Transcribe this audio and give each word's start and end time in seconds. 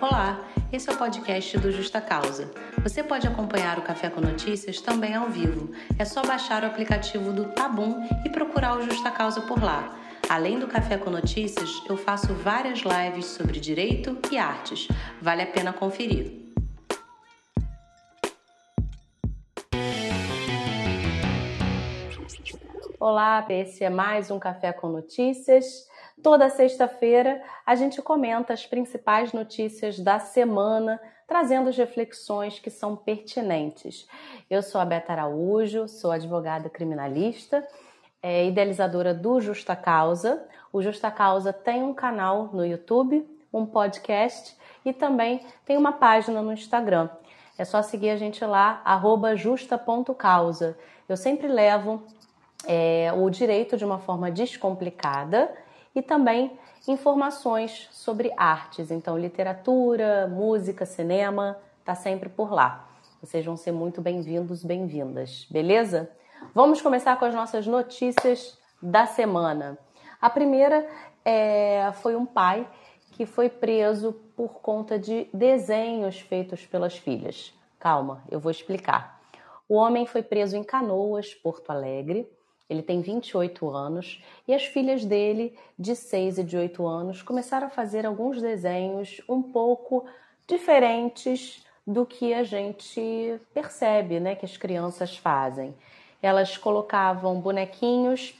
Olá, 0.00 0.48
esse 0.72 0.88
é 0.88 0.92
o 0.92 0.96
podcast 0.96 1.58
do 1.58 1.72
Justa 1.72 2.00
Causa. 2.00 2.48
Você 2.84 3.02
pode 3.02 3.26
acompanhar 3.26 3.80
o 3.80 3.82
Café 3.82 4.08
com 4.08 4.20
Notícias 4.20 4.80
também 4.80 5.12
ao 5.12 5.28
vivo. 5.28 5.72
É 5.98 6.04
só 6.04 6.22
baixar 6.22 6.62
o 6.62 6.66
aplicativo 6.66 7.32
do 7.32 7.46
Tabum 7.46 8.06
e 8.24 8.28
procurar 8.28 8.78
o 8.78 8.82
Justa 8.82 9.10
Causa 9.10 9.40
por 9.40 9.60
lá. 9.60 9.98
Além 10.28 10.60
do 10.60 10.68
Café 10.68 10.98
com 10.98 11.10
Notícias, 11.10 11.82
eu 11.88 11.96
faço 11.96 12.32
várias 12.32 12.78
lives 12.78 13.26
sobre 13.26 13.58
direito 13.58 14.16
e 14.30 14.38
artes. 14.38 14.86
Vale 15.20 15.42
a 15.42 15.46
pena 15.46 15.72
conferir. 15.72 16.46
Olá, 23.00 23.44
esse 23.48 23.82
é 23.82 23.90
mais 23.90 24.30
um 24.30 24.38
Café 24.38 24.72
com 24.72 24.90
Notícias. 24.90 25.88
Toda 26.22 26.50
sexta-feira 26.50 27.40
a 27.64 27.76
gente 27.76 28.02
comenta 28.02 28.52
as 28.52 28.66
principais 28.66 29.32
notícias 29.32 30.00
da 30.00 30.18
semana, 30.18 31.00
trazendo 31.26 31.68
as 31.68 31.76
reflexões 31.76 32.58
que 32.58 32.70
são 32.70 32.96
pertinentes. 32.96 34.08
Eu 34.50 34.62
sou 34.62 34.80
a 34.80 34.84
Beta 34.84 35.12
Araújo, 35.12 35.86
sou 35.86 36.10
advogada 36.10 36.68
criminalista, 36.68 37.64
é, 38.20 38.46
idealizadora 38.46 39.14
do 39.14 39.40
Justa 39.40 39.76
Causa. 39.76 40.44
O 40.72 40.82
Justa 40.82 41.10
Causa 41.10 41.52
tem 41.52 41.82
um 41.82 41.94
canal 41.94 42.50
no 42.52 42.66
YouTube, 42.66 43.24
um 43.52 43.64
podcast 43.64 44.56
e 44.84 44.92
também 44.92 45.46
tem 45.64 45.76
uma 45.76 45.92
página 45.92 46.42
no 46.42 46.52
Instagram. 46.52 47.08
É 47.56 47.64
só 47.64 47.80
seguir 47.80 48.10
a 48.10 48.16
gente 48.16 48.44
lá, 48.44 48.82
justa.causa. 49.36 50.76
Eu 51.08 51.16
sempre 51.16 51.46
levo 51.46 52.02
é, 52.66 53.12
o 53.16 53.30
direito 53.30 53.76
de 53.76 53.84
uma 53.84 53.98
forma 53.98 54.30
descomplicada 54.30 55.54
e 55.98 56.02
também 56.02 56.56
informações 56.86 57.88
sobre 57.90 58.32
artes. 58.36 58.90
Então, 58.90 59.18
literatura, 59.18 60.28
música, 60.28 60.86
cinema, 60.86 61.58
tá 61.84 61.94
sempre 61.94 62.28
por 62.28 62.52
lá. 62.52 62.88
Vocês 63.20 63.44
vão 63.44 63.56
ser 63.56 63.72
muito 63.72 64.00
bem-vindos, 64.00 64.62
bem-vindas, 64.62 65.46
beleza? 65.50 66.08
Vamos 66.54 66.80
começar 66.80 67.18
com 67.18 67.24
as 67.24 67.34
nossas 67.34 67.66
notícias 67.66 68.56
da 68.80 69.06
semana. 69.06 69.76
A 70.20 70.30
primeira 70.30 70.88
é, 71.24 71.90
foi 71.94 72.14
um 72.14 72.24
pai 72.24 72.66
que 73.12 73.26
foi 73.26 73.48
preso 73.48 74.12
por 74.36 74.60
conta 74.60 74.96
de 74.96 75.28
desenhos 75.34 76.20
feitos 76.20 76.64
pelas 76.64 76.96
filhas. 76.96 77.52
Calma, 77.76 78.22
eu 78.30 78.38
vou 78.38 78.52
explicar. 78.52 79.20
O 79.68 79.74
homem 79.74 80.06
foi 80.06 80.22
preso 80.22 80.56
em 80.56 80.62
Canoas, 80.62 81.34
Porto 81.34 81.70
Alegre, 81.70 82.30
ele 82.68 82.82
tem 82.82 83.00
28 83.00 83.68
anos 83.70 84.22
e 84.46 84.54
as 84.54 84.64
filhas 84.64 85.04
dele, 85.04 85.58
de 85.78 85.96
6 85.96 86.38
e 86.38 86.44
de 86.44 86.56
8 86.56 86.86
anos, 86.86 87.22
começaram 87.22 87.66
a 87.66 87.70
fazer 87.70 88.04
alguns 88.04 88.42
desenhos 88.42 89.22
um 89.28 89.42
pouco 89.42 90.04
diferentes 90.46 91.64
do 91.86 92.04
que 92.04 92.34
a 92.34 92.42
gente 92.42 93.40
percebe, 93.54 94.20
né, 94.20 94.34
que 94.34 94.44
as 94.44 94.56
crianças 94.56 95.16
fazem. 95.16 95.74
Elas 96.20 96.58
colocavam 96.58 97.40
bonequinhos 97.40 98.34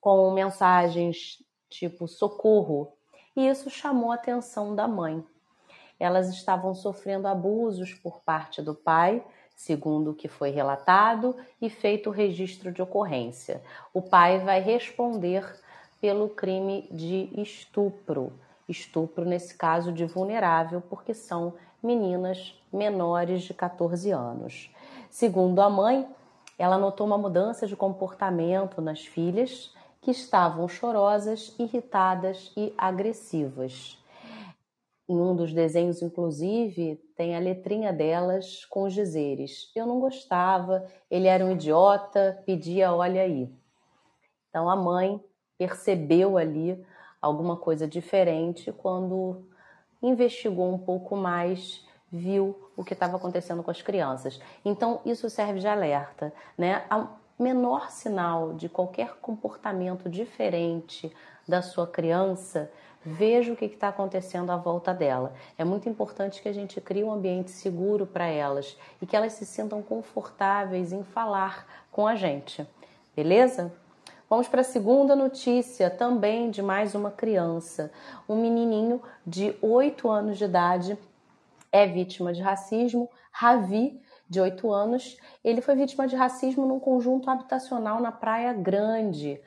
com 0.00 0.30
mensagens 0.30 1.42
tipo 1.68 2.06
socorro, 2.06 2.92
e 3.36 3.48
isso 3.48 3.70
chamou 3.70 4.12
a 4.12 4.16
atenção 4.16 4.74
da 4.74 4.86
mãe. 4.86 5.24
Elas 5.98 6.28
estavam 6.28 6.74
sofrendo 6.74 7.26
abusos 7.26 7.92
por 7.94 8.20
parte 8.20 8.62
do 8.62 8.74
pai 8.74 9.24
segundo 9.60 10.12
o 10.12 10.14
que 10.14 10.26
foi 10.26 10.48
relatado 10.48 11.36
e 11.60 11.68
feito 11.68 12.08
o 12.08 12.12
registro 12.12 12.72
de 12.72 12.80
ocorrência. 12.80 13.62
O 13.92 14.00
pai 14.00 14.38
vai 14.38 14.58
responder 14.58 15.44
pelo 16.00 16.30
crime 16.30 16.88
de 16.90 17.28
estupro. 17.38 18.32
Estupro, 18.66 19.22
nesse 19.26 19.54
caso, 19.54 19.92
de 19.92 20.06
vulnerável, 20.06 20.82
porque 20.88 21.12
são 21.12 21.52
meninas 21.82 22.58
menores 22.72 23.42
de 23.42 23.52
14 23.52 24.10
anos. 24.10 24.74
Segundo 25.10 25.60
a 25.60 25.68
mãe, 25.68 26.08
ela 26.58 26.78
notou 26.78 27.06
uma 27.06 27.18
mudança 27.18 27.66
de 27.66 27.76
comportamento 27.76 28.80
nas 28.80 29.04
filhas 29.04 29.74
que 30.00 30.10
estavam 30.10 30.66
chorosas, 30.68 31.54
irritadas 31.58 32.50
e 32.56 32.72
agressivas. 32.78 34.02
Em 35.06 35.20
um 35.20 35.36
dos 35.36 35.52
desenhos, 35.52 36.00
inclusive, 36.00 36.98
tem 37.20 37.36
a 37.36 37.38
letrinha 37.38 37.92
delas 37.92 38.64
com 38.64 38.84
os 38.84 38.94
dizeres: 38.94 39.70
Eu 39.76 39.84
não 39.84 40.00
gostava, 40.00 40.86
ele 41.10 41.26
era 41.26 41.44
um 41.44 41.50
idiota, 41.50 42.42
pedia 42.46 42.94
olha 42.94 43.20
aí. 43.20 43.52
Então 44.48 44.70
a 44.70 44.74
mãe 44.74 45.22
percebeu 45.58 46.38
ali 46.38 46.82
alguma 47.20 47.58
coisa 47.58 47.86
diferente 47.86 48.72
quando 48.72 49.46
investigou 50.02 50.72
um 50.72 50.78
pouco 50.78 51.14
mais, 51.14 51.86
viu 52.10 52.70
o 52.74 52.82
que 52.82 52.94
estava 52.94 53.18
acontecendo 53.18 53.62
com 53.62 53.70
as 53.70 53.82
crianças. 53.82 54.40
Então 54.64 55.02
isso 55.04 55.28
serve 55.28 55.60
de 55.60 55.68
alerta, 55.68 56.32
né? 56.56 56.86
A 56.88 57.06
menor 57.38 57.90
sinal 57.90 58.54
de 58.54 58.66
qualquer 58.66 59.16
comportamento 59.20 60.08
diferente 60.08 61.14
da 61.46 61.60
sua 61.60 61.86
criança, 61.86 62.72
veja 63.04 63.52
o 63.52 63.56
que 63.56 63.64
está 63.64 63.88
acontecendo 63.88 64.50
à 64.50 64.56
volta 64.56 64.92
dela. 64.92 65.32
É 65.56 65.64
muito 65.64 65.88
importante 65.88 66.42
que 66.42 66.48
a 66.48 66.52
gente 66.52 66.80
crie 66.80 67.02
um 67.02 67.12
ambiente 67.12 67.50
seguro 67.50 68.06
para 68.06 68.26
elas 68.26 68.76
e 69.00 69.06
que 69.06 69.16
elas 69.16 69.32
se 69.34 69.46
sintam 69.46 69.82
confortáveis 69.82 70.92
em 70.92 71.02
falar 71.02 71.66
com 71.90 72.06
a 72.06 72.14
gente. 72.14 72.66
Beleza? 73.16 73.72
Vamos 74.28 74.46
para 74.46 74.60
a 74.60 74.64
segunda 74.64 75.16
notícia, 75.16 75.90
também 75.90 76.50
de 76.50 76.62
mais 76.62 76.94
uma 76.94 77.10
criança. 77.10 77.90
Um 78.28 78.36
menininho 78.36 79.02
de 79.26 79.56
8 79.60 80.08
anos 80.08 80.38
de 80.38 80.44
idade 80.44 80.98
é 81.72 81.86
vítima 81.86 82.32
de 82.32 82.40
racismo. 82.40 83.10
Ravi, 83.32 84.00
de 84.28 84.40
8 84.40 84.70
anos, 84.72 85.16
ele 85.42 85.60
foi 85.60 85.74
vítima 85.74 86.06
de 86.06 86.14
racismo 86.14 86.64
num 86.64 86.78
conjunto 86.78 87.28
habitacional 87.28 88.00
na 88.00 88.12
Praia 88.12 88.52
Grande 88.52 89.40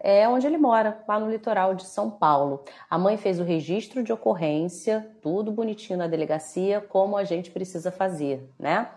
é 0.00 0.28
onde 0.28 0.46
ele 0.46 0.58
mora, 0.58 1.02
lá 1.08 1.18
no 1.18 1.30
litoral 1.30 1.74
de 1.74 1.84
São 1.86 2.10
Paulo. 2.10 2.64
A 2.88 2.98
mãe 2.98 3.16
fez 3.16 3.40
o 3.40 3.44
registro 3.44 4.02
de 4.02 4.12
ocorrência, 4.12 5.10
tudo 5.22 5.50
bonitinho 5.50 5.98
na 5.98 6.06
delegacia, 6.06 6.80
como 6.80 7.16
a 7.16 7.24
gente 7.24 7.50
precisa 7.50 7.90
fazer, 7.90 8.48
né? 8.58 8.88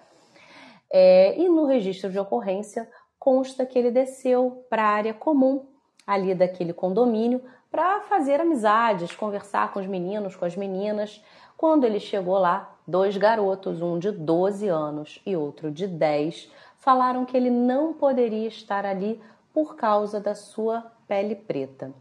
É, 0.92 1.38
e 1.40 1.48
no 1.48 1.66
registro 1.66 2.10
de 2.10 2.18
ocorrência 2.18 2.90
consta 3.20 3.66
que 3.66 3.78
ele 3.78 3.92
desceu 3.92 4.66
para 4.70 4.84
a 4.84 4.88
área 4.88 5.14
comum 5.14 5.68
ali 6.06 6.34
daquele 6.34 6.74
condomínio 6.74 7.44
para 7.70 8.02
fazer 8.02 8.42
amizades, 8.42 9.16
conversar 9.16 9.72
com 9.72 9.80
os 9.80 9.86
meninos, 9.86 10.36
com 10.36 10.46
as 10.46 10.56
meninas. 10.56 11.24
Quando 11.56 11.84
ele 11.84 12.00
chegou 12.00 12.40
lá, 12.40 12.76
dois 12.88 13.16
garotos, 13.16 13.82
um 13.82 14.00
de 14.00 14.12
12 14.12 14.68
anos 14.68 15.22
e 15.26 15.36
outro 15.36 15.70
de 15.70 15.86
10, 15.86 16.50
falaram 16.78 17.26
que 17.26 17.38
ele 17.38 17.52
não 17.52 17.94
poderia 17.94 18.48
estar 18.48 18.86
ali 18.86 19.22
por 19.60 19.76
causa 19.76 20.22
da 20.22 20.34
sua 20.34 20.90
pele 21.06 21.36
preta. 21.36 21.94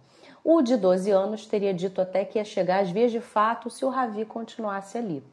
O 0.45 0.63
de 0.63 0.77
12 0.77 1.11
anos 1.11 1.45
teria 1.45 1.75
dito 1.75 2.01
até 2.01 2.25
que 2.25 2.39
ia 2.39 2.45
chegar 2.45 2.79
às 2.79 2.89
vias 2.89 3.11
de 3.11 3.21
fato 3.21 3.69
se 3.69 3.85
o 3.85 3.89
Ravi 3.89 4.25
continuasse 4.25 4.97
ali. 4.97 5.25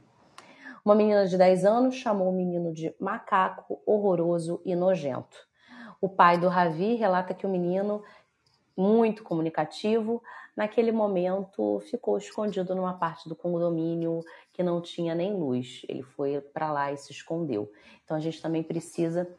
Uma 0.84 0.96
menina 0.96 1.28
de 1.28 1.38
10 1.38 1.66
anos 1.66 1.94
chamou 1.94 2.30
o 2.30 2.36
menino 2.36 2.74
de 2.74 2.96
macaco, 3.00 3.80
horroroso 3.86 4.59
e 4.66 4.75
nojento. 4.75 5.38
O 6.02 6.09
pai 6.09 6.40
do 6.40 6.47
Ravi 6.47 6.96
relata 6.96 7.31
que 7.36 7.46
o 7.46 7.50
menino, 7.50 8.03
muito 8.75 9.22
comunicativo, 9.22 10.19
naquele 10.57 10.92
momento 10.92 11.80
ficou 11.81 12.18
escondido 12.18 12.74
numa 12.74 12.96
parte 12.96 13.30
do 13.30 13.36
condomínio 13.36 14.22
que 14.52 14.63
não 14.63 14.81
tinha 14.81 15.13
nem 15.13 15.31
luz. 15.31 15.84
Ele 15.88 16.02
foi 16.02 16.42
para 16.42 16.72
lá 16.72 16.92
e 16.92 16.97
se 16.97 17.12
escondeu. 17.12 17.72
Então 18.03 18.18
a 18.18 18.19
gente 18.19 18.42
também 18.42 18.63
precisa 18.63 19.30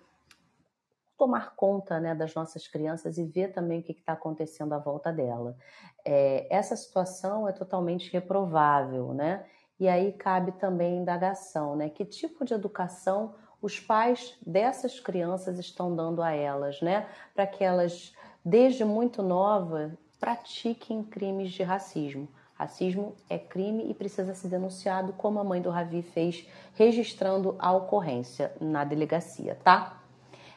tomar 1.17 1.55
conta 1.55 1.99
né, 1.99 2.15
das 2.15 2.35
nossas 2.35 2.69
crianças 2.69 3.19
e 3.19 3.25
ver 3.25 3.53
também 3.53 3.81
o 3.81 3.83
que 3.83 3.93
está 3.93 4.13
acontecendo 4.13 4.73
à 4.73 4.79
volta 4.79 5.13
dela. 5.13 5.57
É, 6.05 6.47
essa 6.51 6.77
situação 6.77 7.49
é 7.49 7.53
totalmente 7.53 8.13
reprovável, 8.13 9.13
né? 9.13 9.45
E 9.79 9.89
aí 9.89 10.13
cabe 10.13 10.53
também 10.53 10.99
indagação, 10.99 11.77
né? 11.77 11.89
Que 11.89 12.05
tipo 12.05 12.45
de 12.45 12.55
educação 12.55 13.35
os 13.61 13.81
pais 13.81 14.37
dessas 14.47 15.01
crianças 15.01 15.59
estão 15.59 15.95
dando 15.95 16.23
a 16.23 16.31
elas, 16.33 16.81
né? 16.81 17.09
Para 17.35 17.47
que 17.47 17.65
elas, 17.65 18.15
desde 18.45 18.85
muito 18.85 19.23
nova, 19.23 19.97
pratiquem 20.21 21.03
crimes 21.03 21.53
de 21.53 21.63
racismo. 21.63 22.29
Racismo 22.55 23.15
é 23.29 23.39
crime 23.39 23.91
e 23.91 23.95
precisa 23.95 24.35
ser 24.35 24.49
denunciado, 24.49 25.13
como 25.15 25.39
a 25.39 25.45
mãe 25.45 25.61
do 25.61 25.69
Ravi 25.69 26.01
fez, 26.03 26.49
registrando 26.75 27.55
a 27.59 27.73
ocorrência 27.73 28.53
na 28.61 28.83
delegacia, 28.83 29.59
tá? 29.63 30.01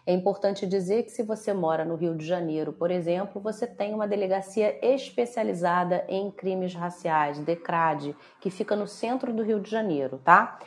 É 0.06 0.14
importante 0.14 0.66
dizer 0.66 1.04
que 1.04 1.12
se 1.12 1.24
você 1.24 1.54
mora 1.54 1.86
no 1.86 1.96
Rio 1.96 2.16
de 2.16 2.26
Janeiro, 2.26 2.74
por 2.74 2.90
exemplo, 2.90 3.42
você 3.42 3.68
tem 3.68 3.94
uma 3.94 4.08
delegacia 4.08 4.80
especializada 4.86 6.06
em 6.08 6.32
crimes 6.32 6.74
raciais, 6.74 7.40
DECRAD, 7.40 8.16
que 8.40 8.50
fica 8.50 8.76
no 8.76 8.88
centro 8.88 9.34
do 9.34 9.44
Rio 9.44 9.60
de 9.60 9.70
Janeiro, 9.70 10.20
tá? 10.24 10.60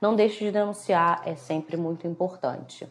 Não 0.00 0.16
deixe 0.16 0.44
de 0.44 0.50
denunciar, 0.50 1.22
é 1.24 1.34
sempre 1.34 1.76
muito 1.76 2.06
importante. 2.06 2.88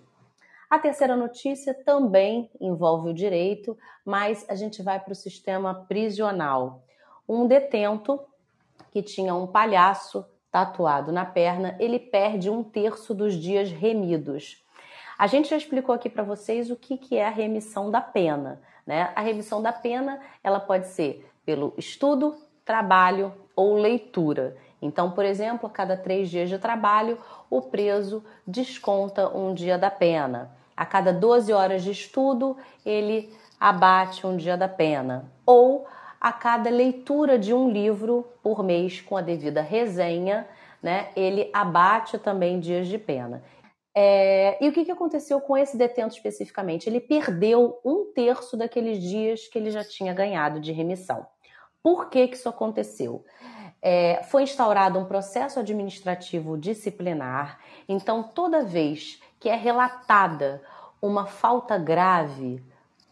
A 0.69 0.77
terceira 0.77 1.17
notícia 1.17 1.73
também 1.73 2.51
envolve 2.61 3.09
o 3.09 3.13
direito, 3.13 3.75
mas 4.05 4.45
a 4.47 4.53
gente 4.53 4.83
vai 4.83 4.99
para 4.99 5.13
o 5.13 5.15
sistema 5.15 5.73
prisional. 5.87 6.83
Um 7.27 7.47
detento 7.47 8.19
que 8.91 9.01
tinha 9.01 9.33
um 9.33 9.47
palhaço 9.47 10.23
tatuado 10.51 11.11
na 11.11 11.25
perna, 11.25 11.75
ele 11.79 11.99
perde 11.99 12.49
um 12.49 12.63
terço 12.63 13.15
dos 13.15 13.33
dias 13.33 13.71
remidos. 13.71 14.63
A 15.19 15.27
gente 15.27 15.49
já 15.49 15.57
explicou 15.57 15.93
aqui 15.93 16.09
para 16.09 16.23
vocês 16.23 16.71
o 16.71 16.77
que, 16.77 16.97
que 16.97 17.17
é 17.17 17.27
a 17.27 17.29
remissão 17.29 17.91
da 17.91 17.99
pena. 17.99 18.61
Né? 18.87 19.11
A 19.13 19.19
remissão 19.19 19.61
da 19.61 19.73
pena 19.73 20.17
ela 20.41 20.61
pode 20.61 20.87
ser 20.87 21.29
pelo 21.45 21.73
estudo, 21.77 22.37
trabalho 22.63 23.33
ou 23.53 23.75
leitura. 23.75 24.55
Então, 24.81 25.11
por 25.11 25.25
exemplo, 25.25 25.67
a 25.67 25.69
cada 25.69 25.97
três 25.97 26.29
dias 26.29 26.47
de 26.47 26.57
trabalho, 26.57 27.17
o 27.49 27.61
preso 27.61 28.23
desconta 28.47 29.27
um 29.27 29.53
dia 29.53 29.77
da 29.77 29.91
pena. 29.91 30.51
A 30.73 30.85
cada 30.85 31.11
12 31.11 31.51
horas 31.51 31.83
de 31.83 31.91
estudo, 31.91 32.55
ele 32.85 33.29
abate 33.59 34.25
um 34.25 34.37
dia 34.37 34.55
da 34.55 34.69
pena. 34.69 35.29
Ou 35.45 35.85
a 36.21 36.31
cada 36.31 36.69
leitura 36.69 37.37
de 37.37 37.53
um 37.53 37.69
livro 37.69 38.25
por 38.41 38.63
mês, 38.63 39.01
com 39.01 39.17
a 39.17 39.21
devida 39.21 39.61
resenha, 39.61 40.47
né, 40.81 41.09
ele 41.13 41.49
abate 41.51 42.17
também 42.17 42.57
dias 42.57 42.87
de 42.87 42.97
pena. 42.97 43.43
É, 44.01 44.57
e 44.61 44.69
o 44.69 44.71
que, 44.71 44.85
que 44.85 44.91
aconteceu 44.91 45.41
com 45.41 45.57
esse 45.57 45.75
detento 45.75 46.15
especificamente? 46.15 46.87
Ele 46.87 47.01
perdeu 47.01 47.81
um 47.83 48.13
terço 48.15 48.55
daqueles 48.55 49.03
dias 49.03 49.49
que 49.49 49.59
ele 49.59 49.69
já 49.71 49.83
tinha 49.83 50.13
ganhado 50.13 50.61
de 50.61 50.71
remissão. 50.71 51.27
Por 51.83 52.09
que, 52.09 52.29
que 52.29 52.37
isso 52.37 52.47
aconteceu? 52.47 53.25
É, 53.81 54.23
foi 54.23 54.43
instaurado 54.43 54.97
um 54.97 55.03
processo 55.03 55.59
administrativo 55.59 56.57
disciplinar, 56.57 57.59
então, 57.89 58.23
toda 58.23 58.63
vez 58.63 59.21
que 59.37 59.49
é 59.49 59.55
relatada 59.55 60.61
uma 61.01 61.25
falta 61.25 61.77
grave 61.77 62.63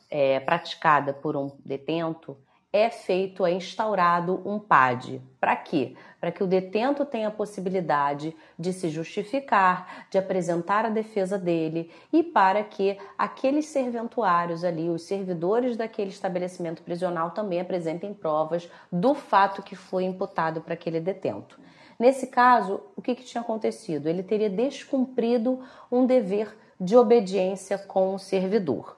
é, 0.09 0.39
praticada 0.39 1.13
por 1.13 1.35
um 1.35 1.51
detento, 1.65 2.37
é 2.77 2.89
feito, 2.89 3.45
é 3.45 3.51
instaurado 3.51 4.41
um 4.45 4.59
PAD. 4.59 5.21
Para 5.39 5.55
quê? 5.55 5.95
Para 6.19 6.31
que 6.31 6.43
o 6.43 6.47
detento 6.47 7.05
tenha 7.05 7.27
a 7.27 7.31
possibilidade 7.31 8.35
de 8.57 8.73
se 8.73 8.89
justificar, 8.89 10.07
de 10.09 10.17
apresentar 10.17 10.85
a 10.85 10.89
defesa 10.89 11.37
dele 11.37 11.91
e 12.11 12.23
para 12.23 12.63
que 12.63 12.97
aqueles 13.17 13.65
serventuários 13.67 14.63
ali, 14.63 14.89
os 14.89 15.03
servidores 15.03 15.77
daquele 15.77 16.09
estabelecimento 16.09 16.81
prisional 16.81 17.31
também 17.31 17.59
apresentem 17.59 18.13
provas 18.13 18.69
do 18.91 19.13
fato 19.13 19.61
que 19.61 19.75
foi 19.75 20.03
imputado 20.03 20.61
para 20.61 20.73
aquele 20.73 20.99
detento. 20.99 21.59
Nesse 21.99 22.27
caso, 22.27 22.81
o 22.95 23.01
que, 23.01 23.15
que 23.15 23.23
tinha 23.23 23.41
acontecido? 23.41 24.07
Ele 24.07 24.21
teria 24.21 24.49
descumprido 24.49 25.59
um 25.91 26.05
dever 26.05 26.55
de 26.79 26.95
obediência 26.95 27.77
com 27.77 28.13
o 28.13 28.19
servidor. 28.19 28.97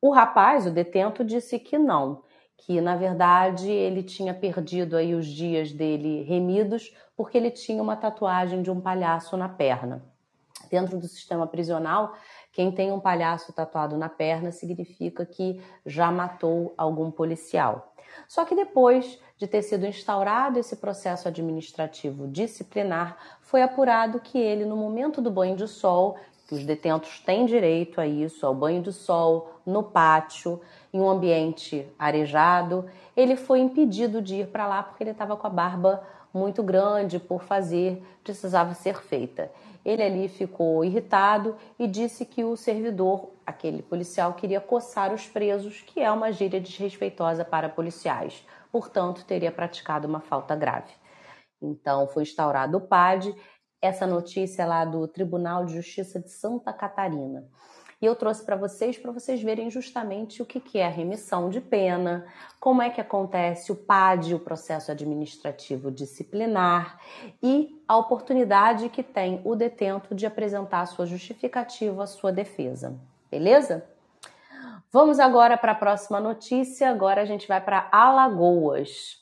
O 0.00 0.10
rapaz, 0.10 0.66
o 0.66 0.70
detento, 0.70 1.22
disse 1.22 1.58
que 1.58 1.76
não, 1.76 2.22
que 2.60 2.80
na 2.80 2.94
verdade 2.94 3.70
ele 3.70 4.02
tinha 4.02 4.34
perdido 4.34 4.96
aí 4.96 5.14
os 5.14 5.26
dias 5.26 5.72
dele 5.72 6.22
remidos 6.22 6.94
porque 7.16 7.38
ele 7.38 7.50
tinha 7.50 7.82
uma 7.82 7.96
tatuagem 7.96 8.62
de 8.62 8.70
um 8.70 8.80
palhaço 8.80 9.36
na 9.36 9.48
perna. 9.48 10.02
Dentro 10.70 10.98
do 10.98 11.08
sistema 11.08 11.46
prisional, 11.46 12.14
quem 12.52 12.70
tem 12.70 12.92
um 12.92 13.00
palhaço 13.00 13.52
tatuado 13.52 13.96
na 13.96 14.08
perna 14.08 14.52
significa 14.52 15.24
que 15.24 15.60
já 15.86 16.10
matou 16.12 16.74
algum 16.76 17.10
policial. 17.10 17.94
Só 18.28 18.44
que 18.44 18.54
depois 18.54 19.18
de 19.36 19.46
ter 19.46 19.62
sido 19.62 19.86
instaurado 19.86 20.58
esse 20.58 20.76
processo 20.76 21.26
administrativo 21.26 22.28
disciplinar, 22.28 23.16
foi 23.40 23.62
apurado 23.62 24.20
que 24.20 24.38
ele, 24.38 24.66
no 24.66 24.76
momento 24.76 25.22
do 25.22 25.30
banho 25.30 25.56
de 25.56 25.66
sol, 25.66 26.16
que 26.50 26.54
os 26.56 26.64
detentos 26.64 27.20
têm 27.20 27.46
direito 27.46 28.00
a 28.00 28.06
isso, 28.08 28.44
ao 28.44 28.52
banho 28.52 28.82
de 28.82 28.92
sol, 28.92 29.52
no 29.64 29.84
pátio, 29.84 30.60
em 30.92 31.00
um 31.00 31.08
ambiente 31.08 31.86
arejado. 31.96 32.90
Ele 33.16 33.36
foi 33.36 33.60
impedido 33.60 34.20
de 34.20 34.40
ir 34.40 34.48
para 34.48 34.66
lá 34.66 34.82
porque 34.82 35.04
ele 35.04 35.12
estava 35.12 35.36
com 35.36 35.46
a 35.46 35.50
barba 35.50 36.02
muito 36.34 36.60
grande 36.60 37.20
por 37.20 37.44
fazer, 37.44 38.02
precisava 38.24 38.74
ser 38.74 39.00
feita. 39.00 39.48
Ele 39.84 40.02
ali 40.02 40.28
ficou 40.28 40.84
irritado 40.84 41.54
e 41.78 41.86
disse 41.86 42.24
que 42.24 42.42
o 42.42 42.56
servidor, 42.56 43.30
aquele 43.46 43.80
policial, 43.80 44.32
queria 44.32 44.60
coçar 44.60 45.14
os 45.14 45.28
presos, 45.28 45.82
que 45.82 46.00
é 46.00 46.10
uma 46.10 46.32
gíria 46.32 46.60
desrespeitosa 46.60 47.44
para 47.44 47.68
policiais. 47.68 48.44
Portanto, 48.72 49.24
teria 49.24 49.52
praticado 49.52 50.08
uma 50.08 50.20
falta 50.20 50.56
grave. 50.56 50.92
Então, 51.62 52.08
foi 52.08 52.24
instaurado 52.24 52.78
o 52.78 52.80
PAD 52.80 53.34
essa 53.80 54.06
notícia 54.06 54.66
lá 54.66 54.84
do 54.84 55.06
Tribunal 55.08 55.64
de 55.64 55.74
Justiça 55.74 56.20
de 56.20 56.30
Santa 56.30 56.72
Catarina. 56.72 57.44
E 58.00 58.06
eu 58.06 58.16
trouxe 58.16 58.42
para 58.44 58.56
vocês, 58.56 58.96
para 58.96 59.12
vocês 59.12 59.42
verem 59.42 59.70
justamente 59.70 60.40
o 60.40 60.46
que, 60.46 60.58
que 60.58 60.78
é 60.78 60.86
a 60.86 60.90
remissão 60.90 61.50
de 61.50 61.60
pena, 61.60 62.26
como 62.58 62.80
é 62.80 62.88
que 62.88 63.00
acontece 63.00 63.70
o 63.70 63.76
PAD, 63.76 64.34
o 64.34 64.40
processo 64.40 64.90
administrativo 64.90 65.90
disciplinar, 65.90 66.98
e 67.42 67.78
a 67.86 67.98
oportunidade 67.98 68.88
que 68.88 69.02
tem 69.02 69.42
o 69.44 69.54
detento 69.54 70.14
de 70.14 70.24
apresentar 70.24 70.80
a 70.80 70.86
sua 70.86 71.04
justificativa, 71.04 72.02
a 72.02 72.06
sua 72.06 72.32
defesa. 72.32 72.98
Beleza? 73.30 73.84
Vamos 74.90 75.20
agora 75.20 75.58
para 75.58 75.72
a 75.72 75.76
próxima 75.76 76.18
notícia. 76.18 76.90
Agora 76.90 77.20
a 77.20 77.26
gente 77.26 77.46
vai 77.46 77.60
para 77.60 77.88
Alagoas. 77.92 79.19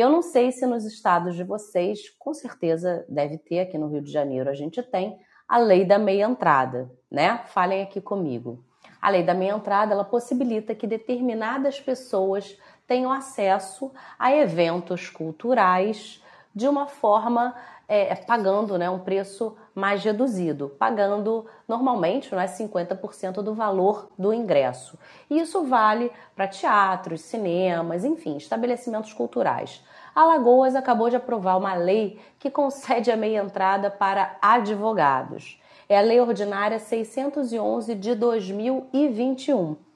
Eu 0.00 0.08
não 0.08 0.22
sei 0.22 0.50
se 0.50 0.64
nos 0.64 0.86
estados 0.86 1.36
de 1.36 1.44
vocês, 1.44 2.08
com 2.18 2.32
certeza 2.32 3.04
deve 3.06 3.36
ter, 3.36 3.60
aqui 3.60 3.76
no 3.76 3.86
Rio 3.86 4.00
de 4.00 4.10
Janeiro 4.10 4.48
a 4.48 4.54
gente 4.54 4.82
tem 4.82 5.18
a 5.46 5.58
lei 5.58 5.84
da 5.84 5.98
meia 5.98 6.24
entrada, 6.24 6.90
né? 7.10 7.42
Falem 7.48 7.82
aqui 7.82 8.00
comigo. 8.00 8.64
A 9.02 9.10
lei 9.10 9.22
da 9.22 9.34
meia 9.34 9.52
entrada, 9.52 9.92
ela 9.92 10.02
possibilita 10.02 10.74
que 10.74 10.86
determinadas 10.86 11.78
pessoas 11.78 12.56
tenham 12.86 13.12
acesso 13.12 13.92
a 14.18 14.34
eventos 14.34 15.10
culturais 15.10 16.24
de 16.54 16.68
uma 16.68 16.86
forma 16.86 17.54
é, 17.88 18.14
pagando 18.14 18.78
né, 18.78 18.88
um 18.88 19.00
preço 19.00 19.56
mais 19.74 20.04
reduzido, 20.04 20.68
pagando 20.78 21.44
normalmente 21.66 22.30
não 22.32 22.40
é 22.40 22.46
50% 22.46 23.42
do 23.42 23.52
valor 23.52 24.08
do 24.16 24.32
ingresso. 24.32 24.96
E 25.28 25.40
isso 25.40 25.64
vale 25.64 26.12
para 26.36 26.46
teatros, 26.46 27.22
cinemas, 27.22 28.04
enfim, 28.04 28.36
estabelecimentos 28.36 29.12
culturais. 29.12 29.84
Alagoas 30.14 30.76
acabou 30.76 31.10
de 31.10 31.16
aprovar 31.16 31.56
uma 31.56 31.74
lei 31.74 32.20
que 32.38 32.50
concede 32.50 33.10
a 33.10 33.16
meia 33.16 33.42
entrada 33.42 33.90
para 33.90 34.36
advogados. 34.40 35.60
É 35.88 35.98
a 35.98 36.02
Lei 36.02 36.20
Ordinária 36.20 36.78
611 36.78 37.96
de 37.96 38.14
2021. 38.14 39.89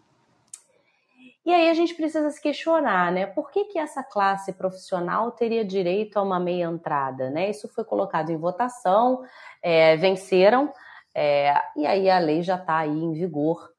E 1.45 1.53
aí 1.53 1.69
a 1.69 1.75
gente 1.75 1.95
precisa 1.95 2.31
se 2.31 2.41
questionar, 2.41 3.13
né? 3.13 3.27
Por 3.27 3.51
que, 3.51 3.65
que 3.67 3.79
essa 3.79 4.03
classe 4.03 4.53
profissional 4.53 5.31
teria 5.31 5.65
direito 5.65 6.17
a 6.19 6.23
uma 6.23 6.41
meia 6.41 6.65
entrada, 6.65 7.29
né? 7.29 7.51
Isso 7.51 7.69
foi 7.69 7.85
colocado 7.85 8.31
em 8.31 8.37
votação, 8.37 9.23
é, 9.63 9.97
venceram, 9.97 10.73
é, 11.15 11.55
e 11.77 11.87
aí 11.87 12.09
a 12.09 12.19
lei 12.19 12.43
já 12.43 12.57
está 12.57 12.79
aí 12.79 12.99
em 12.99 13.13
vigor. 13.13 13.71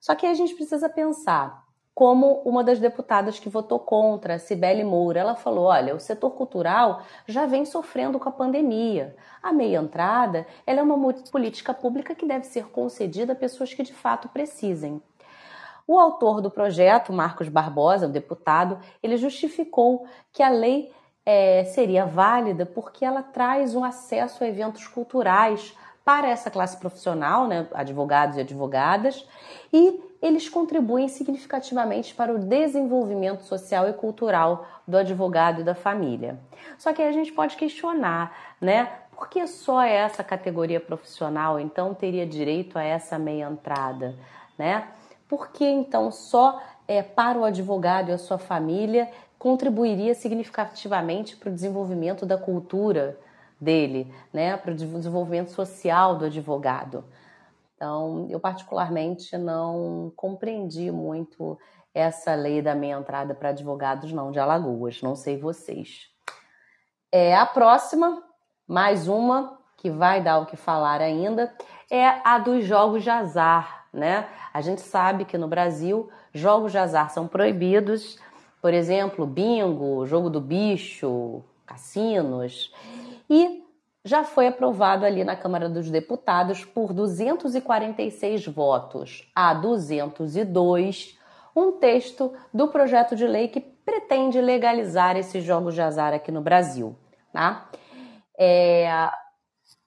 Só 0.00 0.14
que 0.14 0.26
a 0.26 0.34
gente 0.34 0.54
precisa 0.54 0.88
pensar, 0.88 1.66
como 1.96 2.42
uma 2.44 2.62
das 2.62 2.78
deputadas 2.78 3.38
que 3.38 3.48
votou 3.48 3.78
contra, 3.78 4.38
Cibele 4.38 4.84
Moura, 4.84 5.18
ela 5.18 5.34
falou: 5.34 5.64
olha, 5.64 5.94
o 5.94 5.98
setor 5.98 6.32
cultural 6.32 7.00
já 7.26 7.46
vem 7.46 7.64
sofrendo 7.64 8.18
com 8.18 8.28
a 8.28 8.32
pandemia. 8.32 9.16
A 9.42 9.50
meia 9.50 9.78
entrada 9.78 10.46
é 10.66 10.74
uma 10.82 11.14
política 11.32 11.72
pública 11.72 12.14
que 12.14 12.26
deve 12.26 12.44
ser 12.44 12.66
concedida 12.66 13.32
a 13.32 13.36
pessoas 13.36 13.72
que 13.72 13.82
de 13.82 13.94
fato 13.94 14.28
precisem. 14.28 15.00
O 15.86 15.98
autor 15.98 16.40
do 16.40 16.50
projeto, 16.50 17.12
Marcos 17.12 17.48
Barbosa, 17.48 18.06
o 18.06 18.10
deputado, 18.10 18.78
ele 19.02 19.16
justificou 19.16 20.06
que 20.32 20.42
a 20.42 20.48
lei 20.48 20.92
é, 21.24 21.64
seria 21.64 22.04
válida 22.04 22.66
porque 22.66 23.04
ela 23.04 23.22
traz 23.22 23.74
um 23.74 23.84
acesso 23.84 24.42
a 24.42 24.48
eventos 24.48 24.86
culturais 24.88 25.76
para 26.04 26.28
essa 26.28 26.50
classe 26.50 26.76
profissional, 26.76 27.48
né, 27.48 27.66
advogados 27.74 28.36
e 28.36 28.40
advogadas, 28.40 29.26
e 29.72 30.00
eles 30.22 30.48
contribuem 30.48 31.08
significativamente 31.08 32.14
para 32.14 32.32
o 32.32 32.38
desenvolvimento 32.38 33.42
social 33.42 33.88
e 33.88 33.92
cultural 33.92 34.66
do 34.86 34.96
advogado 34.96 35.60
e 35.60 35.64
da 35.64 35.74
família. 35.74 36.38
Só 36.78 36.92
que 36.92 37.02
a 37.02 37.10
gente 37.10 37.32
pode 37.32 37.56
questionar, 37.56 38.54
né? 38.60 38.88
Por 39.16 39.28
que 39.28 39.46
só 39.46 39.82
essa 39.82 40.22
categoria 40.22 40.78
profissional 40.78 41.58
então 41.58 41.94
teria 41.94 42.26
direito 42.26 42.78
a 42.78 42.82
essa 42.82 43.18
meia 43.18 43.48
entrada, 43.50 44.14
né? 44.56 44.86
Por 45.28 45.50
que 45.50 45.64
então 45.64 46.10
só 46.10 46.62
é, 46.86 47.02
para 47.02 47.38
o 47.38 47.44
advogado 47.44 48.10
e 48.10 48.12
a 48.12 48.18
sua 48.18 48.38
família 48.38 49.10
contribuiria 49.38 50.14
significativamente 50.14 51.36
para 51.36 51.50
o 51.50 51.54
desenvolvimento 51.54 52.24
da 52.24 52.38
cultura 52.38 53.18
dele, 53.60 54.12
né, 54.32 54.56
para 54.56 54.72
o 54.72 54.74
desenvolvimento 54.74 55.50
social 55.50 56.16
do 56.16 56.26
advogado? 56.26 57.04
Então, 57.74 58.26
eu 58.30 58.40
particularmente 58.40 59.36
não 59.36 60.10
compreendi 60.16 60.90
muito 60.90 61.58
essa 61.92 62.34
lei 62.34 62.62
da 62.62 62.74
meia 62.74 62.98
entrada 62.98 63.34
para 63.34 63.50
advogados 63.50 64.12
não 64.12 64.30
de 64.30 64.38
Alagoas, 64.38 65.02
não 65.02 65.14
sei 65.14 65.38
vocês. 65.38 66.08
É 67.12 67.36
a 67.36 67.44
próxima, 67.46 68.22
mais 68.66 69.08
uma 69.08 69.58
que 69.76 69.90
vai 69.90 70.22
dar 70.22 70.38
o 70.38 70.46
que 70.46 70.56
falar 70.56 71.00
ainda, 71.00 71.54
é 71.90 72.06
a 72.24 72.38
dos 72.38 72.64
jogos 72.64 73.02
de 73.02 73.10
azar 73.10 73.75
né? 73.92 74.28
A 74.52 74.60
gente 74.60 74.80
sabe 74.80 75.24
que 75.24 75.38
no 75.38 75.48
Brasil 75.48 76.08
jogos 76.32 76.72
de 76.72 76.78
azar 76.78 77.10
são 77.10 77.26
proibidos, 77.26 78.18
por 78.60 78.74
exemplo, 78.74 79.26
bingo, 79.26 80.06
jogo 80.06 80.28
do 80.28 80.40
bicho, 80.40 81.42
cassinos. 81.64 82.72
e 83.28 83.64
já 84.04 84.22
foi 84.22 84.46
aprovado 84.46 85.04
ali 85.04 85.24
na 85.24 85.34
Câmara 85.34 85.68
dos 85.68 85.90
Deputados 85.90 86.64
por 86.64 86.92
246 86.92 88.46
votos 88.46 89.28
a 89.34 89.52
202 89.52 91.18
um 91.56 91.72
texto 91.72 92.32
do 92.52 92.68
projeto 92.68 93.16
de 93.16 93.26
lei 93.26 93.48
que 93.48 93.60
pretende 93.60 94.40
legalizar 94.40 95.16
esses 95.16 95.42
jogos 95.42 95.74
de 95.74 95.80
azar 95.80 96.12
aqui 96.12 96.30
no 96.30 96.42
Brasil. 96.42 96.94
Tá? 97.32 97.68
É, 98.38 99.08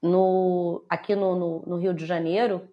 no, 0.01 0.83
aqui 0.89 1.15
no, 1.15 1.35
no, 1.35 1.63
no, 1.65 1.77
Rio 1.77 1.93
de 1.93 2.05
Janeiro, 2.05 2.67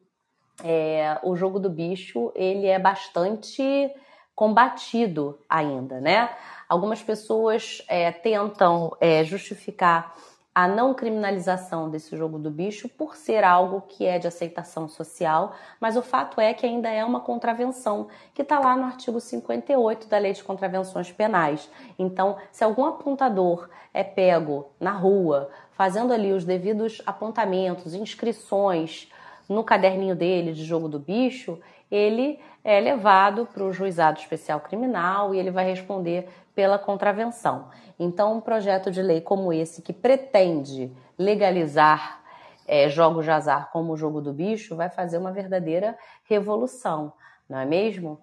é, 0.62 1.18
o 1.22 1.36
jogo 1.36 1.58
do 1.58 1.70
bicho 1.70 2.32
ele 2.34 2.66
é 2.66 2.78
bastante 2.78 3.90
combatido 4.34 5.38
ainda, 5.48 6.00
né? 6.00 6.30
Algumas 6.68 7.02
pessoas 7.02 7.82
é, 7.88 8.10
tentam 8.10 8.96
é, 9.00 9.24
justificar 9.24 10.14
a 10.56 10.66
não 10.66 10.94
criminalização 10.94 11.90
desse 11.90 12.16
jogo 12.16 12.38
do 12.38 12.50
bicho 12.50 12.88
por 12.88 13.14
ser 13.14 13.44
algo 13.44 13.82
que 13.82 14.06
é 14.06 14.18
de 14.18 14.26
aceitação 14.26 14.88
social, 14.88 15.52
mas 15.78 15.98
o 15.98 16.02
fato 16.02 16.40
é 16.40 16.54
que 16.54 16.64
ainda 16.64 16.88
é 16.88 17.04
uma 17.04 17.20
contravenção 17.20 18.08
que 18.32 18.40
está 18.40 18.58
lá 18.58 18.74
no 18.74 18.84
artigo 18.84 19.20
58 19.20 20.08
da 20.08 20.16
Lei 20.16 20.32
de 20.32 20.42
Contravenções 20.42 21.12
Penais. 21.12 21.70
Então, 21.98 22.38
se 22.50 22.64
algum 22.64 22.86
apontador 22.86 23.68
é 23.92 24.02
pego 24.02 24.70
na 24.80 24.92
rua, 24.92 25.50
fazendo 25.72 26.10
ali 26.10 26.32
os 26.32 26.42
devidos 26.42 27.02
apontamentos, 27.04 27.92
inscrições 27.92 29.12
no 29.48 29.64
caderninho 29.64 30.16
dele 30.16 30.52
de 30.52 30.64
jogo 30.64 30.88
do 30.88 30.98
bicho, 30.98 31.58
ele 31.90 32.40
é 32.64 32.80
levado 32.80 33.46
para 33.46 33.62
o 33.62 33.72
juizado 33.72 34.18
especial 34.18 34.60
criminal 34.60 35.34
e 35.34 35.38
ele 35.38 35.50
vai 35.50 35.64
responder 35.64 36.28
pela 36.54 36.78
contravenção. 36.78 37.68
Então, 37.98 38.36
um 38.36 38.40
projeto 38.40 38.90
de 38.90 39.02
lei 39.02 39.20
como 39.20 39.52
esse, 39.52 39.82
que 39.82 39.92
pretende 39.92 40.92
legalizar 41.18 42.22
é, 42.66 42.88
jogos 42.88 43.24
de 43.24 43.30
azar 43.30 43.70
como 43.70 43.92
o 43.92 43.96
jogo 43.96 44.20
do 44.20 44.32
bicho, 44.32 44.74
vai 44.74 44.90
fazer 44.90 45.18
uma 45.18 45.32
verdadeira 45.32 45.96
revolução, 46.24 47.12
não 47.48 47.58
é 47.58 47.64
mesmo? 47.64 48.20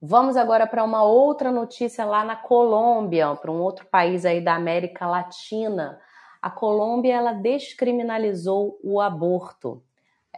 Vamos 0.00 0.36
agora 0.36 0.66
para 0.66 0.84
uma 0.84 1.02
outra 1.02 1.50
notícia 1.50 2.04
lá 2.04 2.22
na 2.22 2.36
Colômbia, 2.36 3.34
para 3.34 3.50
um 3.50 3.62
outro 3.62 3.86
país 3.86 4.26
aí 4.26 4.42
da 4.42 4.54
América 4.54 5.06
Latina. 5.06 5.98
A 6.42 6.50
Colômbia 6.50 7.14
ela 7.14 7.32
descriminalizou 7.32 8.78
o 8.84 9.00
aborto. 9.00 9.82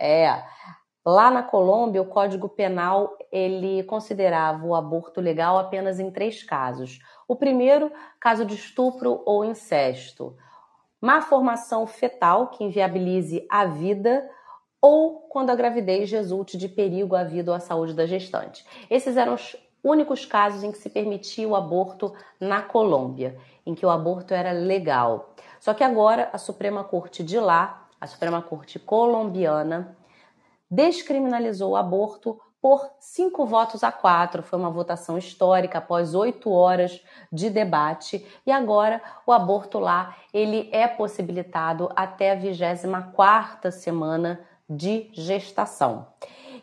É, 0.00 0.42
Lá 1.10 1.30
na 1.30 1.42
Colômbia, 1.42 2.02
o 2.02 2.06
Código 2.06 2.50
Penal 2.50 3.16
ele 3.32 3.82
considerava 3.84 4.66
o 4.66 4.74
aborto 4.74 5.22
legal 5.22 5.56
apenas 5.56 5.98
em 5.98 6.10
três 6.10 6.42
casos. 6.42 6.98
O 7.26 7.34
primeiro, 7.34 7.90
caso 8.20 8.44
de 8.44 8.54
estupro 8.54 9.22
ou 9.24 9.42
incesto, 9.42 10.36
má 11.00 11.22
formação 11.22 11.86
fetal 11.86 12.48
que 12.48 12.62
inviabilize 12.62 13.46
a 13.48 13.64
vida 13.64 14.28
ou 14.82 15.20
quando 15.30 15.48
a 15.48 15.54
gravidez 15.54 16.10
resulte 16.10 16.58
de 16.58 16.68
perigo 16.68 17.16
à 17.16 17.24
vida 17.24 17.52
ou 17.52 17.56
à 17.56 17.60
saúde 17.60 17.94
da 17.94 18.04
gestante. 18.04 18.66
Esses 18.90 19.16
eram 19.16 19.32
os 19.32 19.56
únicos 19.82 20.26
casos 20.26 20.62
em 20.62 20.70
que 20.70 20.76
se 20.76 20.90
permitia 20.90 21.48
o 21.48 21.56
aborto 21.56 22.12
na 22.38 22.60
Colômbia, 22.60 23.38
em 23.64 23.74
que 23.74 23.86
o 23.86 23.90
aborto 23.90 24.34
era 24.34 24.52
legal. 24.52 25.34
Só 25.58 25.72
que 25.72 25.82
agora 25.82 26.28
a 26.34 26.36
Suprema 26.36 26.84
Corte 26.84 27.22
de 27.24 27.40
lá, 27.40 27.87
a 28.00 28.06
Suprema 28.06 28.42
Corte 28.42 28.78
colombiana, 28.78 29.96
descriminalizou 30.70 31.72
o 31.72 31.76
aborto 31.76 32.40
por 32.60 32.90
cinco 32.98 33.46
votos 33.46 33.84
a 33.84 33.92
quatro. 33.92 34.42
Foi 34.42 34.58
uma 34.58 34.70
votação 34.70 35.16
histórica 35.16 35.78
após 35.78 36.14
oito 36.14 36.50
horas 36.50 37.02
de 37.32 37.48
debate 37.50 38.26
e 38.46 38.50
agora 38.50 39.00
o 39.26 39.32
aborto 39.32 39.78
lá 39.78 40.16
ele 40.32 40.68
é 40.72 40.86
possibilitado 40.86 41.90
até 41.94 42.32
a 42.32 42.34
24 42.34 43.12
quarta 43.12 43.70
semana 43.70 44.40
de 44.68 45.08
gestação. 45.12 46.06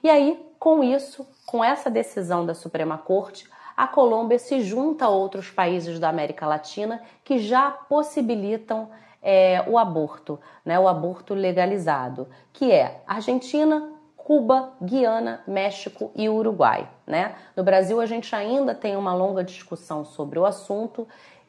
E 0.04 0.10
aí, 0.10 0.40
com 0.60 0.84
isso, 0.84 1.28
com 1.46 1.64
essa 1.64 1.90
decisão 1.90 2.46
da 2.46 2.54
Suprema 2.54 2.98
Corte, 2.98 3.50
a 3.76 3.88
Colômbia 3.88 4.40
se 4.40 4.62
junta 4.62 5.06
a 5.06 5.10
outros 5.10 5.50
países 5.50 6.00
da 6.00 6.10
América 6.10 6.46
Latina 6.46 7.02
que 7.24 7.40
já 7.40 7.72
possibilitam 7.72 8.90
é, 9.26 9.66
o 9.68 9.80
aborto, 9.80 10.40
né, 10.64 10.80
o 10.80 10.88
aborto 10.88 11.34
legalizado, 11.34 12.28
que 12.54 12.72
é 12.72 13.02
Argentina, 13.08 13.92
Cuba, 14.16 14.74
Guiana, 14.80 15.42
México 15.48 16.12
e 16.16 16.30
Uruguai. 16.30 16.88
Né? 17.08 17.36
No 17.56 17.64
Brasil, 17.64 18.00
a 18.00 18.06
gente 18.06 18.36
ainda 18.36 18.76
tem 18.76 18.96
uma 18.96 19.16
longa 19.16 19.44
discussão 19.44 20.06
sobre 20.06 20.38
o 20.38 20.46
assunto 20.46 21.08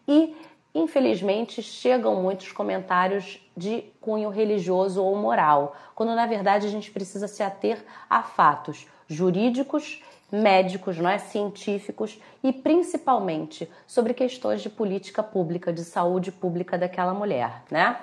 e, 0.09 0.35
infelizmente, 0.75 1.63
chegam 1.63 2.17
muitos 2.17 2.51
comentários 2.51 3.47
de 3.55 3.83
cunho 4.01 4.31
religioso 4.31 5.05
ou 5.05 5.15
moral, 5.15 5.77
quando 5.95 6.15
na 6.15 6.27
verdade 6.27 6.67
a 6.67 6.71
gente 6.71 6.91
precisa 6.91 7.29
se 7.29 7.43
ater 7.43 7.85
a 8.09 8.23
fatos 8.23 8.87
jurídicos, 9.07 10.03
médicos, 10.31 10.99
não 10.99 11.09
é, 11.09 11.19
científicos 11.19 12.21
e 12.43 12.53
principalmente 12.53 13.71
sobre 13.87 14.15
questões 14.15 14.63
de 14.63 14.69
política 14.69 15.23
pública, 15.23 15.73
de 15.73 15.85
saúde 15.85 16.33
pública 16.33 16.77
daquela 16.77 17.15
mulher, 17.15 17.63
né? 17.71 17.99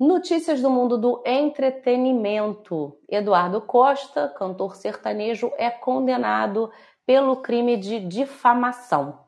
Notícias 0.00 0.60
do 0.60 0.68
mundo 0.68 0.98
do 0.98 1.22
entretenimento. 1.24 2.98
Eduardo 3.08 3.60
Costa, 3.60 4.28
cantor 4.28 4.74
sertanejo, 4.74 5.52
é 5.56 5.70
condenado 5.70 6.72
pelo 7.06 7.36
crime 7.36 7.76
de 7.76 8.00
difamação. 8.00 9.20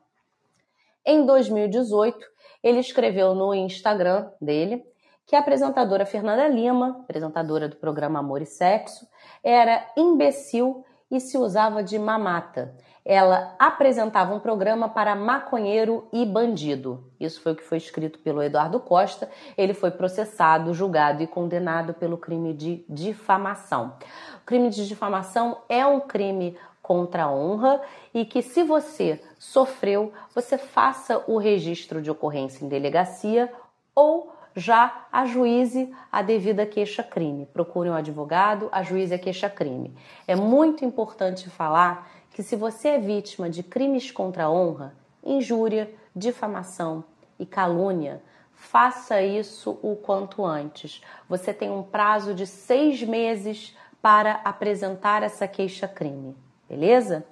Em 1.05 1.25
2018, 1.25 2.17
ele 2.63 2.79
escreveu 2.79 3.35
no 3.35 3.53
Instagram 3.53 4.29
dele 4.41 4.83
que 5.25 5.35
a 5.35 5.39
apresentadora 5.39 6.05
Fernanda 6.05 6.47
Lima, 6.47 6.97
apresentadora 7.03 7.67
do 7.67 7.77
programa 7.77 8.19
Amor 8.19 8.41
e 8.41 8.45
Sexo, 8.45 9.07
era 9.43 9.87
imbecil 9.95 10.83
e 11.15 11.19
se 11.19 11.37
usava 11.37 11.83
de 11.83 11.97
mamata 11.97 12.75
ela 13.05 13.53
apresentava 13.59 14.33
um 14.33 14.39
programa 14.39 14.89
para 14.89 15.15
maconheiro 15.15 16.07
e 16.11 16.25
bandido. 16.25 17.05
Isso 17.19 17.39
foi 17.39 17.51
o 17.51 17.55
que 17.55 17.63
foi 17.63 17.77
escrito 17.77 18.17
pelo 18.17 18.41
Eduardo 18.41 18.79
Costa. 18.79 19.29
Ele 19.55 19.75
foi 19.75 19.91
processado, 19.91 20.73
julgado 20.73 21.21
e 21.21 21.27
condenado 21.27 21.93
pelo 21.93 22.17
crime 22.17 22.51
de 22.51 22.83
difamação. 22.89 23.95
O 24.41 24.45
crime 24.45 24.71
de 24.71 24.87
difamação 24.87 25.59
é 25.69 25.85
um 25.85 25.99
crime 25.99 26.57
contra 26.81 27.25
a 27.25 27.31
honra 27.31 27.79
e 28.11 28.25
que 28.25 28.41
se 28.41 28.63
você 28.63 29.21
sofreu, 29.37 30.11
você 30.33 30.57
faça 30.57 31.23
o 31.27 31.37
registro 31.37 32.01
de 32.01 32.09
ocorrência 32.09 32.65
em 32.65 32.67
delegacia 32.67 33.53
ou 33.93 34.33
já 34.55 35.07
ajuize 35.11 35.93
a 36.11 36.21
devida 36.21 36.65
queixa-crime. 36.65 37.45
Procure 37.47 37.89
um 37.89 37.95
advogado, 37.95 38.69
ajuize 38.71 39.13
a 39.13 39.19
queixa-crime. 39.19 39.93
É 40.27 40.35
muito 40.35 40.85
importante 40.85 41.49
falar 41.49 42.09
que 42.31 42.41
se 42.41 42.55
você 42.55 42.89
é 42.89 42.99
vítima 42.99 43.49
de 43.49 43.63
crimes 43.63 44.11
contra 44.11 44.45
a 44.45 44.51
honra, 44.51 44.95
injúria, 45.23 45.93
difamação 46.15 47.03
e 47.37 47.45
calúnia, 47.45 48.21
faça 48.53 49.21
isso 49.21 49.77
o 49.81 49.95
quanto 49.95 50.45
antes. 50.45 51.01
Você 51.27 51.53
tem 51.53 51.69
um 51.69 51.83
prazo 51.83 52.33
de 52.33 52.47
seis 52.47 53.03
meses 53.03 53.75
para 54.01 54.41
apresentar 54.43 55.23
essa 55.23 55.47
queixa-crime, 55.47 56.35
beleza? 56.69 57.25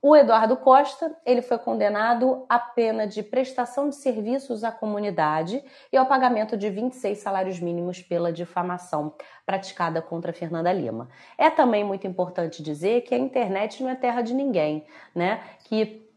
O 0.00 0.14
Eduardo 0.14 0.56
Costa, 0.56 1.16
ele 1.26 1.42
foi 1.42 1.58
condenado 1.58 2.46
à 2.48 2.56
pena 2.58 3.04
de 3.04 3.20
prestação 3.20 3.88
de 3.88 3.96
serviços 3.96 4.62
à 4.62 4.70
comunidade 4.70 5.62
e 5.92 5.96
ao 5.96 6.06
pagamento 6.06 6.56
de 6.56 6.70
26 6.70 7.18
salários 7.18 7.58
mínimos 7.58 8.00
pela 8.00 8.32
difamação 8.32 9.12
praticada 9.44 10.00
contra 10.00 10.32
Fernanda 10.32 10.72
Lima. 10.72 11.08
É 11.36 11.50
também 11.50 11.82
muito 11.82 12.06
importante 12.06 12.62
dizer 12.62 13.02
que 13.02 13.14
a 13.14 13.18
internet 13.18 13.82
não 13.82 13.90
é 13.90 13.96
terra 13.96 14.22
de 14.22 14.34
ninguém, 14.34 14.86
né? 15.12 15.42
Que 15.64 16.08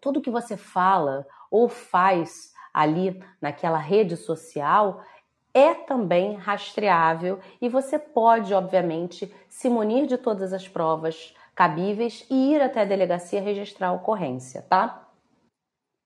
tudo 0.00 0.22
que 0.22 0.30
você 0.30 0.56
fala 0.56 1.26
ou 1.50 1.68
faz 1.68 2.54
ali 2.72 3.22
naquela 3.42 3.78
rede 3.78 4.16
social 4.16 5.02
é 5.52 5.74
também 5.74 6.34
rastreável 6.34 7.40
e 7.60 7.68
você 7.68 7.98
pode, 7.98 8.54
obviamente, 8.54 9.34
se 9.48 9.68
munir 9.68 10.06
de 10.06 10.16
todas 10.16 10.52
as 10.52 10.66
provas 10.66 11.34
cabíveis 11.58 12.24
e 12.30 12.52
ir 12.52 12.62
até 12.62 12.82
a 12.82 12.84
delegacia 12.84 13.42
registrar 13.42 13.88
a 13.88 13.92
ocorrência, 13.92 14.62
tá? 14.70 15.08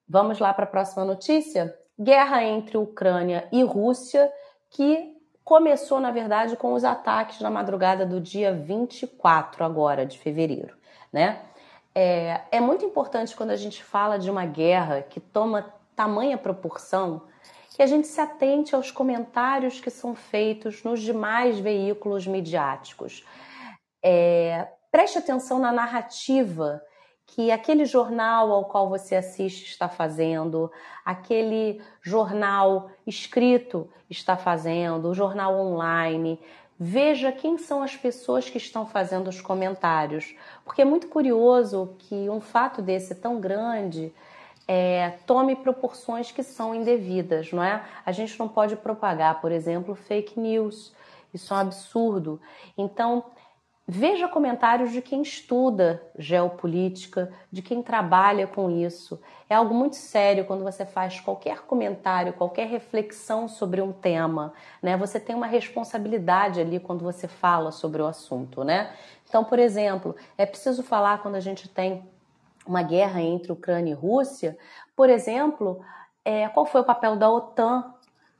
Vamos 0.08 0.38
lá 0.38 0.54
para 0.54 0.64
a 0.64 0.66
próxima 0.66 1.04
notícia? 1.04 1.78
Guerra 2.00 2.42
entre 2.42 2.78
Ucrânia 2.78 3.46
e 3.52 3.62
Rússia, 3.62 4.32
que 4.70 5.14
começou, 5.44 6.00
na 6.00 6.10
verdade, 6.10 6.56
com 6.56 6.72
os 6.72 6.84
ataques 6.84 7.38
na 7.40 7.50
madrugada 7.50 8.06
do 8.06 8.18
dia 8.18 8.54
24 8.54 9.62
agora 9.62 10.06
de 10.06 10.18
fevereiro, 10.18 10.74
né? 11.12 11.42
É, 11.94 12.40
é 12.50 12.58
muito 12.58 12.86
importante 12.86 13.36
quando 13.36 13.50
a 13.50 13.56
gente 13.56 13.84
fala 13.84 14.18
de 14.18 14.30
uma 14.30 14.46
guerra 14.46 15.02
que 15.02 15.20
toma 15.20 15.70
tamanha 15.94 16.38
proporção 16.38 17.24
que 17.76 17.82
a 17.82 17.86
gente 17.86 18.06
se 18.06 18.20
atente 18.22 18.74
aos 18.74 18.90
comentários 18.90 19.78
que 19.80 19.90
são 19.90 20.14
feitos 20.14 20.82
nos 20.82 21.02
demais 21.02 21.58
veículos 21.58 22.26
midiáticos. 22.26 23.22
É, 24.02 24.66
preste 24.92 25.18
atenção 25.18 25.58
na 25.58 25.72
narrativa 25.72 26.82
que 27.26 27.50
aquele 27.50 27.86
jornal 27.86 28.52
ao 28.52 28.66
qual 28.66 28.90
você 28.90 29.16
assiste 29.16 29.64
está 29.64 29.88
fazendo, 29.88 30.70
aquele 31.02 31.80
jornal 32.02 32.90
escrito 33.06 33.88
está 34.10 34.36
fazendo, 34.36 35.08
o 35.08 35.14
jornal 35.14 35.58
online. 35.58 36.38
Veja 36.78 37.32
quem 37.32 37.56
são 37.56 37.82
as 37.82 37.96
pessoas 37.96 38.50
que 38.50 38.58
estão 38.58 38.84
fazendo 38.84 39.28
os 39.28 39.40
comentários, 39.40 40.36
porque 40.62 40.82
é 40.82 40.84
muito 40.84 41.08
curioso 41.08 41.94
que 42.00 42.28
um 42.28 42.40
fato 42.40 42.82
desse 42.82 43.14
tão 43.14 43.40
grande 43.40 44.12
é, 44.68 45.14
tome 45.26 45.56
proporções 45.56 46.30
que 46.30 46.42
são 46.42 46.74
indevidas, 46.74 47.50
não 47.50 47.62
é? 47.62 47.82
A 48.04 48.12
gente 48.12 48.38
não 48.38 48.48
pode 48.48 48.76
propagar, 48.76 49.40
por 49.40 49.50
exemplo, 49.50 49.94
fake 49.94 50.38
news. 50.38 50.92
Isso 51.32 51.54
é 51.54 51.56
um 51.56 51.60
absurdo. 51.60 52.40
Então, 52.76 53.24
Veja 53.86 54.28
comentários 54.28 54.92
de 54.92 55.02
quem 55.02 55.22
estuda 55.22 56.00
geopolítica, 56.16 57.32
de 57.50 57.60
quem 57.60 57.82
trabalha 57.82 58.46
com 58.46 58.70
isso. 58.70 59.20
É 59.50 59.56
algo 59.56 59.74
muito 59.74 59.96
sério 59.96 60.44
quando 60.44 60.62
você 60.62 60.86
faz 60.86 61.18
qualquer 61.18 61.62
comentário, 61.62 62.32
qualquer 62.32 62.68
reflexão 62.68 63.48
sobre 63.48 63.82
um 63.82 63.92
tema, 63.92 64.52
né? 64.80 64.96
Você 64.96 65.18
tem 65.18 65.34
uma 65.34 65.48
responsabilidade 65.48 66.60
ali 66.60 66.78
quando 66.78 67.02
você 67.02 67.26
fala 67.26 67.72
sobre 67.72 68.00
o 68.00 68.06
assunto, 68.06 68.62
né? 68.62 68.94
Então, 69.28 69.42
por 69.42 69.58
exemplo, 69.58 70.14
é 70.38 70.46
preciso 70.46 70.84
falar 70.84 71.20
quando 71.20 71.34
a 71.34 71.40
gente 71.40 71.68
tem 71.68 72.08
uma 72.64 72.84
guerra 72.84 73.20
entre 73.20 73.50
Ucrânia 73.50 73.90
e 73.90 73.94
Rússia, 73.94 74.56
por 74.94 75.10
exemplo, 75.10 75.84
é, 76.24 76.48
qual 76.48 76.64
foi 76.64 76.82
o 76.82 76.84
papel 76.84 77.16
da 77.16 77.28
OTAN 77.28 77.92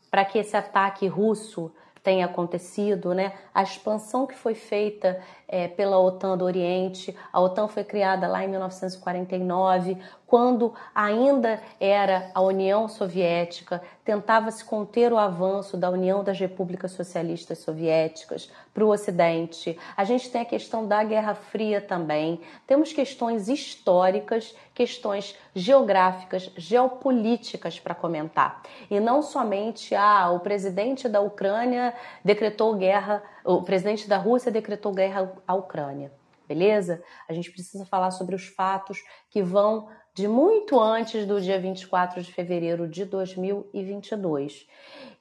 para 0.08 0.25
que 0.25 0.38
esse 0.38 0.56
ataque 0.56 1.08
russo 1.08 1.75
tenha 2.02 2.26
acontecido, 2.26 3.14
né? 3.14 3.32
A 3.54 3.62
expansão 3.62 4.26
que 4.26 4.35
foi 4.35 4.54
feita 4.54 5.23
é, 5.52 5.68
pela 5.68 5.99
OTAN 5.99 6.38
do 6.38 6.47
Oriente, 6.47 7.14
a 7.30 7.38
OTAN 7.38 7.68
foi 7.68 7.85
criada 7.85 8.26
lá 8.26 8.42
em 8.42 8.49
1949, 8.49 9.99
quando 10.26 10.73
ainda 10.94 11.61
era 11.78 12.30
a 12.32 12.40
União 12.40 12.88
Soviética, 12.88 13.82
tentava-se 14.02 14.64
conter 14.64 15.12
o 15.12 15.18
avanço 15.18 15.76
da 15.76 15.90
União 15.90 16.25
das 16.25 16.40
Repúblicas 16.40 16.92
Socialistas 16.92 17.59
Soviéticas 17.59 18.50
para 18.73 18.82
o 18.82 18.88
Ocidente. 18.88 19.78
A 19.94 20.04
gente 20.04 20.30
tem 20.30 20.40
a 20.40 20.47
questão 20.47 20.87
da 20.87 21.04
Guerra 21.04 21.35
Fria 21.35 21.82
também. 21.82 22.40
Temos 22.66 22.94
questões 22.94 23.47
históricas, 23.47 24.56
questões 24.75 25.37
geográficas, 25.54 26.50
geopolíticas 26.56 27.78
para 27.78 27.94
comentar. 27.94 28.62
E 28.90 28.99
não 28.99 29.21
somente 29.21 29.94
ah, 29.94 30.30
o 30.30 30.40
presidente 30.40 31.11
da 31.11 31.21
Ucrânia 31.21 31.92
decretou 32.25 32.75
guerra, 32.75 33.23
o 33.44 33.62
presidente 33.62 34.08
da 34.08 34.18
Rússia 34.18 34.50
decretou 34.50 34.92
guerra 34.92 35.32
à 35.46 35.54
Ucrânia 35.54 36.12
beleza? 36.52 37.02
A 37.28 37.32
gente 37.32 37.50
precisa 37.50 37.87
falar 37.87 38.11
sobre 38.11 38.34
os 38.34 38.46
fatos 38.46 39.02
que 39.30 39.42
vão 39.42 39.88
de 40.14 40.28
muito 40.28 40.78
antes 40.78 41.26
do 41.26 41.40
dia 41.40 41.58
24 41.58 42.22
de 42.22 42.32
fevereiro 42.32 42.87
de 42.87 43.06
2022. 43.06 44.66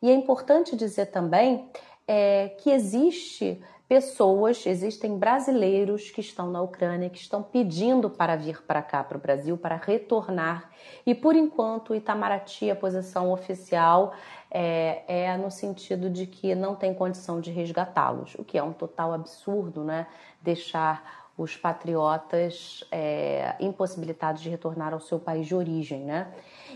E 0.01 0.09
é 0.09 0.13
importante 0.13 0.75
dizer 0.75 1.07
também 1.07 1.69
é, 2.05 2.49
que 2.49 2.69
existe 2.69 3.61
pessoas, 3.91 4.65
existem 4.65 5.17
brasileiros 5.17 6.09
que 6.09 6.21
estão 6.21 6.49
na 6.49 6.61
Ucrânia, 6.61 7.09
que 7.09 7.17
estão 7.17 7.43
pedindo 7.43 8.09
para 8.09 8.37
vir 8.37 8.61
para 8.61 8.81
cá, 8.81 9.03
para 9.03 9.17
o 9.17 9.19
Brasil, 9.19 9.57
para 9.57 9.75
retornar. 9.75 10.71
E 11.05 11.13
por 11.13 11.35
enquanto, 11.35 11.93
Itamaraty, 11.93 12.71
a 12.71 12.75
posição 12.77 13.33
oficial, 13.33 14.13
é, 14.49 15.03
é 15.25 15.35
no 15.35 15.51
sentido 15.51 16.09
de 16.09 16.25
que 16.25 16.55
não 16.55 16.73
tem 16.73 16.93
condição 16.93 17.41
de 17.41 17.51
resgatá-los, 17.51 18.33
o 18.35 18.45
que 18.45 18.57
é 18.57 18.63
um 18.63 18.71
total 18.71 19.11
absurdo, 19.11 19.83
né? 19.83 20.07
Deixar 20.41 21.20
os 21.37 21.55
patriotas 21.55 22.83
é, 22.91 23.55
impossibilitados 23.59 24.41
de 24.41 24.49
retornar 24.49 24.93
ao 24.93 24.99
seu 24.99 25.19
país 25.19 25.47
de 25.47 25.55
origem, 25.55 26.01
né? 26.01 26.31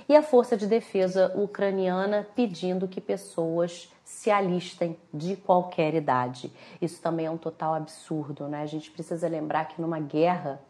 E 0.07 0.15
a 0.15 0.21
Força 0.21 0.55
de 0.55 0.67
Defesa 0.67 1.33
ucraniana 1.35 2.27
pedindo 2.35 2.87
que 2.87 3.01
pessoas 3.01 3.91
se 4.03 4.29
alistem 4.29 4.97
de 5.13 5.35
qualquer 5.35 5.93
idade. 5.95 6.51
Isso 6.81 7.01
também 7.01 7.25
é 7.25 7.31
um 7.31 7.37
total 7.37 7.73
absurdo, 7.73 8.47
né? 8.47 8.61
A 8.61 8.67
gente 8.67 8.91
precisa 8.91 9.27
lembrar 9.27 9.65
que 9.65 9.81
numa 9.81 9.99
guerra, 9.99 10.61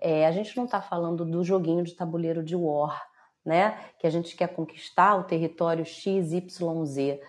é, 0.00 0.26
a 0.26 0.32
gente 0.32 0.56
não 0.56 0.64
está 0.64 0.80
falando 0.80 1.24
do 1.24 1.42
joguinho 1.44 1.82
de 1.82 1.94
tabuleiro 1.94 2.42
de 2.42 2.54
war, 2.54 3.02
né? 3.44 3.78
Que 3.98 4.06
a 4.06 4.10
gente 4.10 4.36
quer 4.36 4.48
conquistar 4.48 5.16
o 5.16 5.24
território 5.24 5.84
X, 5.84 6.32
Y, 6.32 6.84
Z 6.86 7.20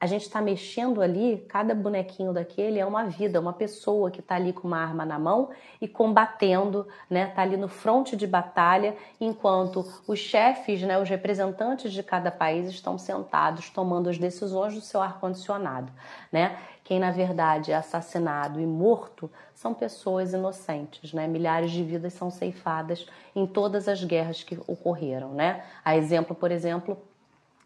a 0.00 0.06
gente 0.06 0.22
está 0.22 0.42
mexendo 0.42 1.00
ali, 1.00 1.46
cada 1.48 1.74
bonequinho 1.74 2.32
daquele 2.32 2.78
é 2.78 2.84
uma 2.84 3.04
vida, 3.04 3.40
uma 3.40 3.54
pessoa 3.54 4.10
que 4.10 4.20
está 4.20 4.34
ali 4.34 4.52
com 4.52 4.68
uma 4.68 4.78
arma 4.78 5.04
na 5.04 5.18
mão 5.18 5.50
e 5.80 5.88
combatendo, 5.88 6.86
né? 7.08 7.28
Está 7.28 7.40
ali 7.40 7.56
no 7.56 7.68
fronte 7.68 8.14
de 8.14 8.26
batalha, 8.26 8.96
enquanto 9.18 9.86
os 10.06 10.18
chefes, 10.18 10.82
né, 10.82 10.98
os 11.00 11.08
representantes 11.08 11.90
de 11.92 12.02
cada 12.02 12.30
país 12.30 12.68
estão 12.68 12.98
sentados 12.98 13.70
tomando 13.70 14.10
as 14.10 14.18
decisões 14.18 14.74
do 14.74 14.80
seu 14.80 15.00
ar-condicionado, 15.00 15.90
né? 16.30 16.58
Quem 16.82 17.00
na 17.00 17.10
verdade 17.10 17.72
é 17.72 17.74
assassinado 17.74 18.60
e 18.60 18.66
morto 18.66 19.30
são 19.54 19.72
pessoas 19.72 20.34
inocentes, 20.34 21.14
né? 21.14 21.26
Milhares 21.26 21.70
de 21.70 21.82
vidas 21.82 22.12
são 22.12 22.30
ceifadas 22.30 23.06
em 23.34 23.46
todas 23.46 23.88
as 23.88 24.04
guerras 24.04 24.42
que 24.42 24.60
ocorreram, 24.66 25.32
né? 25.32 25.64
A 25.82 25.96
exemplo, 25.96 26.36
por 26.36 26.50
exemplo, 26.50 26.98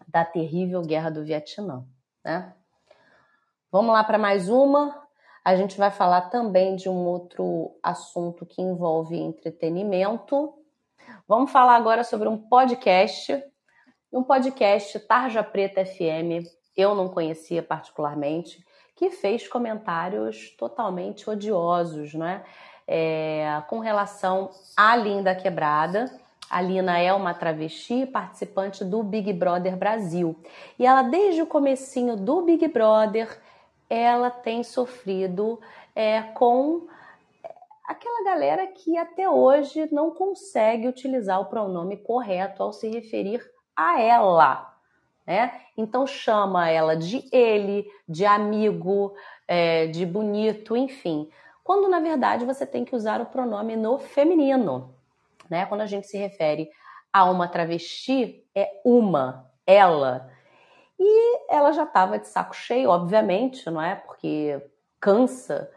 da 0.07 0.25
terrível 0.25 0.83
guerra 0.83 1.11
do 1.11 1.25
Vietnã 1.25 1.85
né? 2.29 2.53
Vamos 3.73 3.95
lá 3.95 4.05
para 4.05 4.19
mais 4.19 4.51
uma. 4.51 5.03
A 5.43 5.57
gente 5.57 5.79
vai 5.79 5.91
falar 5.91 6.23
também 6.29 6.77
de 6.77 6.87
um 6.87 7.07
outro 7.07 7.75
assunto 7.83 8.45
que 8.45 8.61
envolve 8.61 9.17
entretenimento. 9.17 10.53
Vamos 11.27 11.51
falar 11.51 11.75
agora 11.75 12.05
sobre 12.05 12.29
um 12.29 12.37
podcast, 12.37 13.43
um 14.12 14.23
podcast 14.23 15.01
Tarja 15.01 15.43
Preta 15.43 15.87
FM. 15.87 16.45
Eu 16.77 16.95
não 16.95 17.09
conhecia 17.09 17.62
particularmente, 17.62 18.62
que 18.95 19.11
fez 19.11 19.49
comentários 19.49 20.55
totalmente 20.59 21.31
odiosos, 21.31 22.12
né? 22.12 22.45
É, 22.87 23.62
com 23.69 23.79
relação 23.79 24.51
à 24.77 24.95
Linda 24.97 25.35
Quebrada 25.35 26.11
a 26.51 26.61
Lina 26.63 26.99
é 26.99 27.13
uma 27.13 27.35
travesti 27.35 28.07
participante 28.07 28.85
do 28.85 29.03
Big 29.03 29.33
Brother 29.33 29.77
Brasil. 29.77 30.35
E 30.79 30.87
ela, 30.87 31.03
desde 31.03 31.43
o 31.43 31.47
comecinho 31.47 32.17
do 32.17 32.43
Big 32.43 32.67
Brother, 32.69 33.39
ela 33.89 34.31
tem 34.31 34.63
sofrido 34.63 35.61
é, 35.95 36.23
com 36.23 36.87
aquela 37.87 38.25
galera 38.25 38.67
que 38.67 38.97
até 38.97 39.29
hoje 39.29 39.89
não 39.93 40.11
consegue 40.11 40.89
utilizar 40.89 41.41
o 41.41 41.47
pronome 41.47 41.97
correto 41.97 42.63
ao 42.63 42.73
se 42.73 42.89
referir 42.89 43.43
a 43.77 44.01
ela. 44.01 44.75
Né? 45.27 45.61
Então 45.77 46.07
chama 46.07 46.71
ela 46.71 46.97
de 46.97 47.29
ele, 47.31 47.87
de 48.09 48.25
amigo, 48.25 49.15
é, 49.47 49.87
de 49.87 50.07
bonito, 50.07 50.75
enfim. 50.75 51.29
Quando 51.63 51.89
na 51.89 52.01
verdade 52.01 52.47
você 52.47 52.65
tem 52.65 52.87
que 52.87 52.97
usar 52.97 53.21
o 53.21 53.27
pronome 53.27 53.77
no 53.77 53.99
feminino 53.99 54.98
né? 55.51 55.67
Quando 55.67 55.83
a 55.83 55.87
gente 55.87 56.07
se 56.07 56.17
refere 56.17 56.71
a 57.13 57.25
uma 57.25 57.49
travesti, 57.49 58.45
é 58.55 58.81
uma, 58.85 59.51
ela. 59.67 60.31
E 60.99 61.53
ela 61.53 61.73
já 61.73 61.85
estava 61.85 62.19
de 62.19 62.29
saco 62.29 62.55
cheio, 62.55 62.91
obviamente, 62.91 63.71
não 63.71 63.81
é? 63.81 63.95
Porque 63.95 64.61
cansa 65.01 65.71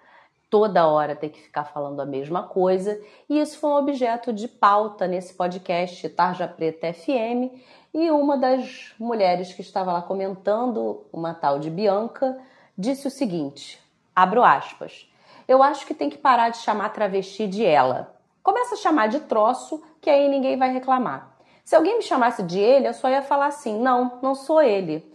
toda 0.50 0.86
hora 0.86 1.16
ter 1.16 1.30
que 1.30 1.42
ficar 1.42 1.64
falando 1.64 2.02
a 2.02 2.06
mesma 2.06 2.44
coisa. 2.44 3.00
E 3.30 3.40
isso 3.40 3.58
foi 3.58 3.70
um 3.70 3.76
objeto 3.76 4.34
de 4.34 4.48
pauta 4.48 5.08
nesse 5.08 5.34
podcast 5.34 6.10
Tarja 6.10 6.48
Preta 6.48 6.94
FM. 6.94 7.56
E 7.94 8.12
uma 8.12 8.38
das 8.38 8.94
mulheres 9.00 9.54
que 9.54 9.62
estava 9.62 9.94
lá 9.94 10.02
comentando, 10.02 11.06
uma 11.12 11.34
tal 11.34 11.58
de 11.58 11.70
Bianca, 11.70 12.38
disse 12.78 13.08
o 13.08 13.12
seguinte: 13.12 13.82
abro 14.16 14.44
aspas. 14.44 15.10
Eu 15.48 15.64
acho 15.64 15.86
que 15.86 15.94
tem 15.94 16.10
que 16.10 16.18
parar 16.18 16.50
de 16.50 16.58
chamar 16.58 16.90
travesti 16.90 17.48
de 17.48 17.66
ela. 17.66 18.14
Começa 18.44 18.76
a 18.76 18.78
chamar 18.78 19.08
de 19.08 19.20
troço, 19.22 19.84
que 20.00 20.10
aí 20.10 20.28
ninguém 20.28 20.58
vai 20.58 20.72
reclamar. 20.72 21.38
Se 21.64 21.76
alguém 21.76 21.98
me 21.98 22.04
chamasse 22.04 22.42
de 22.44 22.60
ele, 22.60 22.88
eu 22.88 22.94
só 22.94 23.10
ia 23.10 23.22
falar 23.22 23.48
assim: 23.48 23.80
não, 23.80 24.20
não 24.22 24.34
sou 24.34 24.62
ele. 24.62 25.12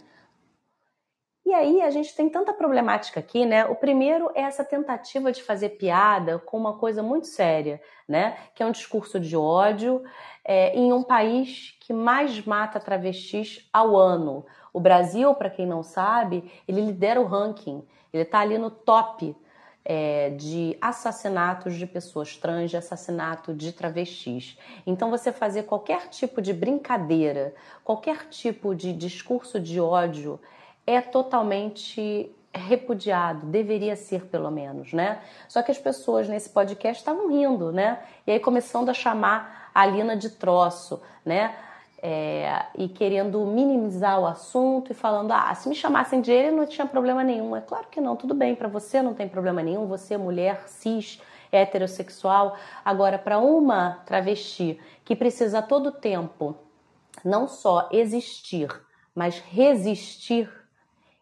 E 1.45 1.53
aí 1.53 1.81
a 1.81 1.89
gente 1.89 2.13
tem 2.13 2.29
tanta 2.29 2.53
problemática 2.53 3.21
aqui, 3.21 3.45
né? 3.45 3.65
O 3.65 3.75
primeiro 3.75 4.29
é 4.35 4.41
essa 4.41 4.65
tentativa 4.65 5.31
de 5.31 5.41
fazer 5.41 5.69
piada 5.69 6.39
com 6.39 6.57
uma 6.57 6.77
coisa 6.77 7.01
muito 7.01 7.27
séria, 7.27 7.81
né? 8.05 8.37
Que 8.53 8.63
é 8.63 8.65
um 8.65 8.71
discurso 8.71 9.17
de 9.17 9.37
ódio 9.37 10.03
é, 10.43 10.75
em 10.75 10.91
um 10.91 11.01
país 11.01 11.77
que 11.79 11.93
mais 11.93 12.45
mata 12.45 12.81
travestis 12.81 13.69
ao 13.71 13.95
ano. 13.95 14.45
O 14.73 14.79
Brasil, 14.81 15.33
para 15.35 15.49
quem 15.49 15.65
não 15.65 15.83
sabe, 15.83 16.51
ele 16.67 16.81
lidera 16.81 17.21
o 17.21 17.25
ranking. 17.25 17.81
Ele 18.11 18.23
está 18.23 18.39
ali 18.39 18.57
no 18.57 18.69
top 18.69 19.33
é, 19.89 20.31
de 20.31 20.77
assassinatos 20.81 21.75
de 21.75 21.87
pessoas 21.87 22.35
trans, 22.35 22.69
de 22.69 22.75
assassinato 22.75 23.53
de 23.53 23.71
travestis. 23.71 24.59
Então, 24.85 25.09
você 25.09 25.31
fazer 25.31 25.63
qualquer 25.63 26.09
tipo 26.09 26.41
de 26.41 26.51
brincadeira, 26.51 27.55
qualquer 27.85 28.27
tipo 28.27 28.75
de 28.75 28.91
discurso 28.91 29.61
de 29.61 29.79
ódio 29.79 30.37
é 30.85 30.99
totalmente 30.99 32.29
repudiado, 32.53 33.45
deveria 33.45 33.95
ser 33.95 34.25
pelo 34.25 34.51
menos, 34.51 34.91
né? 34.91 35.21
Só 35.47 35.61
que 35.61 35.71
as 35.71 35.77
pessoas 35.77 36.27
nesse 36.27 36.49
podcast 36.49 37.01
estavam 37.01 37.29
rindo, 37.29 37.71
né? 37.71 37.99
E 38.25 38.31
aí 38.31 38.39
começando 38.41 38.89
a 38.89 38.93
chamar 38.93 39.71
a 39.73 39.85
Lina 39.85 40.17
de 40.17 40.31
troço, 40.31 41.01
né? 41.23 41.55
É, 42.09 42.67
e 42.77 42.87
querendo 42.87 43.45
minimizar 43.45 44.17
o 44.17 44.25
assunto 44.25 44.93
e 44.93 44.95
falando, 44.95 45.33
ah, 45.33 45.53
se 45.53 45.67
me 45.67 45.75
chamassem 45.75 46.21
de 46.21 46.31
ele 46.31 46.55
não 46.55 46.65
tinha 46.65 46.87
problema 46.87 47.21
nenhum. 47.21 47.53
É 47.53 47.59
claro 47.59 47.85
que 47.91 47.99
não, 47.99 48.15
tudo 48.15 48.33
bem, 48.33 48.55
para 48.55 48.69
você 48.69 49.01
não 49.01 49.13
tem 49.13 49.27
problema 49.27 49.61
nenhum, 49.61 49.85
você 49.87 50.13
é 50.13 50.17
mulher, 50.17 50.69
cis, 50.69 51.21
heterossexual. 51.51 52.55
Agora, 52.85 53.19
para 53.19 53.39
uma 53.39 54.01
travesti 54.05 54.79
que 55.03 55.17
precisa 55.17 55.59
a 55.59 55.61
todo 55.61 55.91
tempo 55.91 56.55
não 57.25 57.45
só 57.45 57.89
existir, 57.91 58.69
mas 59.13 59.39
resistir, 59.39 60.49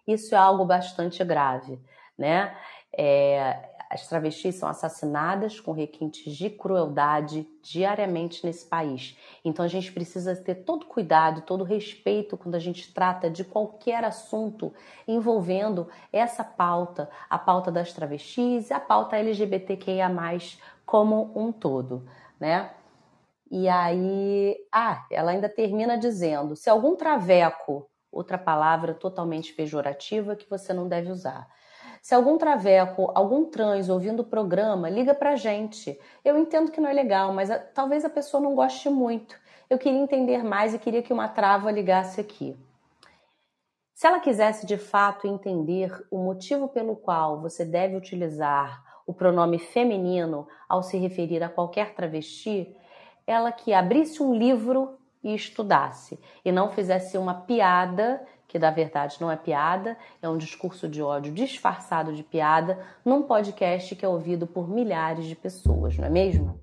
isso 0.07 0.35
é 0.35 0.37
algo 0.37 0.65
bastante 0.65 1.23
grave, 1.23 1.79
né? 2.15 2.55
É, 2.95 3.57
as 3.95 4.07
travestis 4.07 4.55
são 4.55 4.67
assassinadas 4.67 5.59
com 5.59 5.71
requintes 5.71 6.35
de 6.35 6.49
crueldade 6.49 7.47
diariamente 7.63 8.45
nesse 8.45 8.65
país. 8.65 9.17
Então 9.43 9.63
a 9.63 9.67
gente 9.69 9.91
precisa 9.91 10.35
ter 10.35 10.55
todo 10.55 10.85
cuidado, 10.85 11.41
todo 11.41 11.63
respeito 11.63 12.37
quando 12.37 12.55
a 12.55 12.59
gente 12.59 12.93
trata 12.93 13.29
de 13.29 13.45
qualquer 13.45 14.03
assunto 14.03 14.73
envolvendo 15.07 15.87
essa 16.11 16.43
pauta, 16.43 17.09
a 17.29 17.39
pauta 17.39 17.71
das 17.71 17.93
travestis 17.93 18.69
a 18.69 18.79
pauta 18.79 19.17
LGBTQIA+, 19.17 20.11
como 20.85 21.31
um 21.33 21.51
todo, 21.51 22.05
né? 22.39 22.71
E 23.49 23.69
aí, 23.69 24.57
ah, 24.71 25.05
ela 25.09 25.31
ainda 25.31 25.47
termina 25.47 25.97
dizendo: 25.97 26.55
se 26.55 26.69
algum 26.69 26.95
traveco, 26.95 27.89
outra 28.11 28.37
palavra 28.37 28.93
totalmente 28.93 29.53
pejorativa 29.53 30.35
que 30.35 30.49
você 30.49 30.73
não 30.73 30.87
deve 30.87 31.11
usar. 31.11 31.47
Se 32.05 32.13
algum 32.13 32.37
traveco, 32.37 33.11
algum 33.15 33.45
trans 33.45 33.89
ouvindo 33.89 34.19
o 34.19 34.25
programa, 34.25 34.87
liga 34.87 35.15
pra 35.15 35.35
gente. 35.35 35.99
Eu 36.23 36.37
entendo 36.37 36.69
que 36.69 36.79
não 36.79 36.87
é 36.87 36.93
legal, 36.93 37.33
mas 37.33 37.49
a, 37.49 37.57
talvez 37.57 38.05
a 38.05 38.09
pessoa 38.11 38.43
não 38.43 38.53
goste 38.53 38.91
muito. 38.91 39.35
Eu 39.67 39.79
queria 39.79 39.97
entender 39.97 40.43
mais 40.43 40.75
e 40.75 40.77
queria 40.77 41.01
que 41.01 41.11
uma 41.11 41.27
trava 41.27 41.71
ligasse 41.71 42.21
aqui. 42.21 42.55
Se 43.95 44.05
ela 44.05 44.19
quisesse 44.19 44.67
de 44.67 44.77
fato 44.77 45.25
entender 45.25 45.91
o 46.11 46.19
motivo 46.19 46.67
pelo 46.67 46.95
qual 46.95 47.41
você 47.41 47.65
deve 47.65 47.95
utilizar 47.95 48.83
o 49.07 49.11
pronome 49.11 49.57
feminino 49.57 50.47
ao 50.69 50.83
se 50.83 50.99
referir 50.99 51.41
a 51.41 51.49
qualquer 51.49 51.95
travesti, 51.95 52.71
ela 53.25 53.51
que 53.51 53.73
abrisse 53.73 54.21
um 54.21 54.35
livro 54.35 54.99
e 55.23 55.33
estudasse 55.33 56.19
e 56.45 56.51
não 56.51 56.69
fizesse 56.69 57.17
uma 57.17 57.33
piada 57.33 58.23
que 58.47 58.59
na 58.59 58.71
verdade 58.71 59.17
não 59.19 59.31
é 59.31 59.35
piada, 59.35 59.97
é 60.21 60.29
um 60.29 60.37
discurso 60.37 60.87
de 60.87 61.01
ódio 61.01 61.33
disfarçado 61.33 62.13
de 62.13 62.23
piada, 62.23 62.79
num 63.03 63.23
podcast 63.23 63.95
que 63.95 64.05
é 64.05 64.07
ouvido 64.09 64.45
por 64.45 64.69
milhares 64.69 65.25
de 65.25 65.35
pessoas, 65.35 65.97
não 65.97 66.05
é 66.05 66.09
mesmo? 66.09 66.59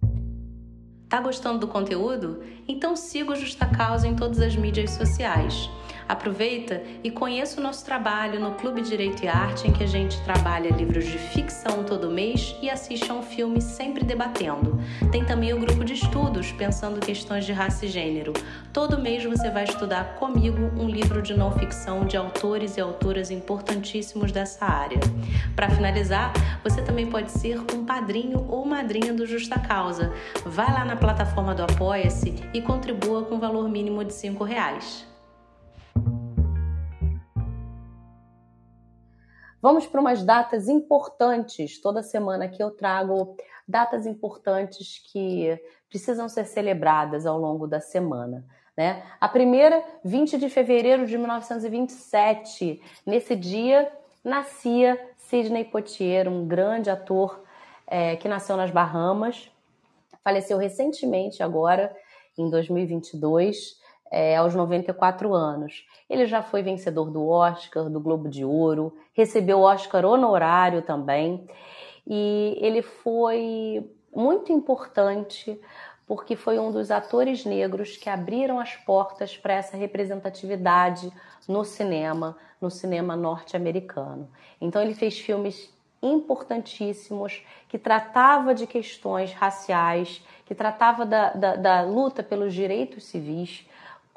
Tá 1.09 1.21
gostando 1.21 1.59
do 1.59 1.69
conteúdo? 1.69 2.43
Então 2.67 2.97
siga 2.97 3.33
o 3.33 3.37
Justa 3.37 3.67
Causa 3.67 4.09
em 4.09 4.17
todas 4.17 4.41
as 4.41 4.57
mídias 4.57 4.93
sociais. 4.93 5.69
Aproveita 6.13 6.83
e 7.03 7.11
conheça 7.11 7.59
o 7.59 7.63
nosso 7.63 7.87
trabalho 7.87 8.39
no 8.39 8.53
Clube 8.57 8.83
Direito 8.83 9.25
e 9.25 9.29
Arte, 9.29 9.67
em 9.67 9.73
que 9.73 9.83
a 9.83 9.87
gente 9.87 10.21
trabalha 10.25 10.69
livros 10.69 11.07
de 11.07 11.17
ficção 11.17 11.85
todo 11.85 12.11
mês 12.11 12.55
e 12.61 12.69
assiste 12.69 13.11
a 13.11 13.15
um 13.15 13.23
filme 13.23 13.63
sempre 13.63 14.05
debatendo. 14.05 14.79
Tem 15.11 15.25
também 15.25 15.55
o 15.55 15.59
grupo 15.59 15.83
de 15.83 15.95
estudos, 15.95 16.53
pensando 16.53 17.01
questões 17.01 17.47
de 17.47 17.53
raça 17.55 17.87
e 17.87 17.89
gênero. 17.89 18.35
Todo 18.75 19.01
mês 19.01 19.25
você 19.25 19.49
vai 19.49 19.65
estudar 19.65 20.17
comigo 20.17 20.71
um 20.79 20.87
livro 20.87 21.23
de 21.23 21.33
não 21.33 21.51
ficção 21.51 22.05
de 22.05 22.15
autores 22.15 22.77
e 22.77 22.83
autoras 22.83 23.31
importantíssimos 23.31 24.31
dessa 24.31 24.67
área. 24.67 25.01
Para 25.57 25.71
finalizar, 25.71 26.31
você 26.63 26.83
também 26.83 27.07
pode 27.07 27.33
ser 27.33 27.59
um 27.75 27.87
padrinho 27.87 28.47
ou 28.51 28.67
madrinha 28.67 29.15
do 29.15 29.25
Justa 29.25 29.59
Causa. 29.59 30.13
Vai 30.45 30.71
lá 30.71 30.85
na 30.85 30.95
plataforma 30.95 31.55
do 31.55 31.63
Apoia-se 31.63 32.35
e 32.53 32.61
contribua 32.61 33.25
com 33.25 33.37
o 33.37 33.41
valor 33.41 33.67
mínimo 33.67 34.05
de 34.05 34.13
R$ 34.13 34.37
reais. 34.47 35.11
Vamos 39.63 39.87
para 39.87 40.01
umas 40.01 40.25
datas 40.25 40.69
importantes. 40.69 41.81
Toda 41.81 42.03
semana 42.03 42.49
que 42.49 42.61
eu 42.61 42.73
trago 42.73 43.37
datas 43.67 44.07
importantes 44.07 44.99
que 44.99 45.57
precisam 45.89 46.29
ser 46.29 46.47
celebradas 46.47 47.25
ao 47.27 47.39
longo 47.39 47.69
da 47.69 47.79
semana. 47.79 48.45
Né? 48.77 49.05
A 49.21 49.29
primeira, 49.29 49.85
20 50.05 50.37
de 50.37 50.49
fevereiro 50.49 51.07
de 51.07 51.17
1927. 51.17 52.83
Nesse 53.07 53.37
dia 53.37 53.89
nascia 54.25 55.01
Sidney 55.17 55.65
Poitier, 55.65 56.29
um 56.29 56.45
grande 56.45 56.91
ator 56.91 57.45
é, 57.87 58.17
que 58.17 58.27
nasceu 58.27 58.57
nas 58.57 58.73
Bahamas. 58.73 59.49
Faleceu 60.25 60.59
recentemente, 60.59 61.41
agora, 61.41 61.95
em 62.37 62.51
2022 62.51 63.81
é, 64.13 64.37
aos 64.37 64.55
94 64.55 65.35
anos. 65.35 65.87
Ele 66.09 66.27
já 66.27 66.43
foi 66.43 66.63
vencedor 66.63 67.11
do 67.11 67.27
Oscar, 67.27 67.89
do 67.89 67.99
Globo 67.99 68.29
de 68.29 68.45
Ouro, 68.45 68.95
recebeu 69.15 69.61
o 69.61 69.63
Oscar 69.63 70.05
honorário 70.05 70.83
também, 70.83 71.47
e 72.07 72.59
ele 72.61 72.83
foi 72.83 73.91
muito 74.15 74.53
importante 74.53 75.59
porque 76.07 76.37
foi 76.37 76.59
um 76.59 76.71
dos 76.71 76.91
atores 76.91 77.47
negros 77.47 77.97
que 77.97 78.11
abriram 78.11 78.61
as 78.61 78.77
portas 78.77 79.39
para 79.39 79.55
essa 79.55 79.79
representatividade 79.79 81.11
no 81.49 81.65
cinema, 81.65 82.37
no 82.61 82.71
cinema 82.71 83.17
norte-americano. 83.17 84.29
Então 84.61 84.83
ele 84.83 84.95
fez 84.95 85.19
filmes 85.19 85.73
importantíssimos 86.03 87.43
que 87.69 87.79
tratava 87.79 88.55
de 88.55 88.67
questões 88.67 89.33
raciais, 89.33 90.23
que 90.45 90.55
tratava 90.55 91.07
da, 91.07 91.31
da, 91.31 91.57
da 91.57 91.83
luta 91.83 92.23
pelos 92.23 92.53
direitos 92.53 93.05
civis, 93.05 93.67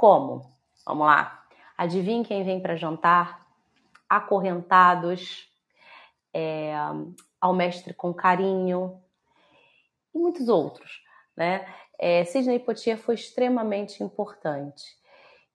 como? 0.06 0.56
Vamos 0.86 1.08
lá. 1.08 1.44
Adivinhe 1.76 2.24
quem 2.24 2.44
vem 2.44 2.62
para 2.62 2.76
jantar? 2.76 3.44
Acorrentados, 4.08 5.52
é, 6.32 6.76
ao 7.42 7.52
mestre 7.56 7.92
com 7.92 8.14
carinho 8.14 9.02
e 10.14 10.20
muitos 10.20 10.48
outros. 10.48 11.02
Né? 11.36 11.66
É, 11.98 12.24
Sidney 12.24 12.60
Poitier 12.60 13.00
foi 13.00 13.16
extremamente 13.16 14.04
importante. 14.04 14.84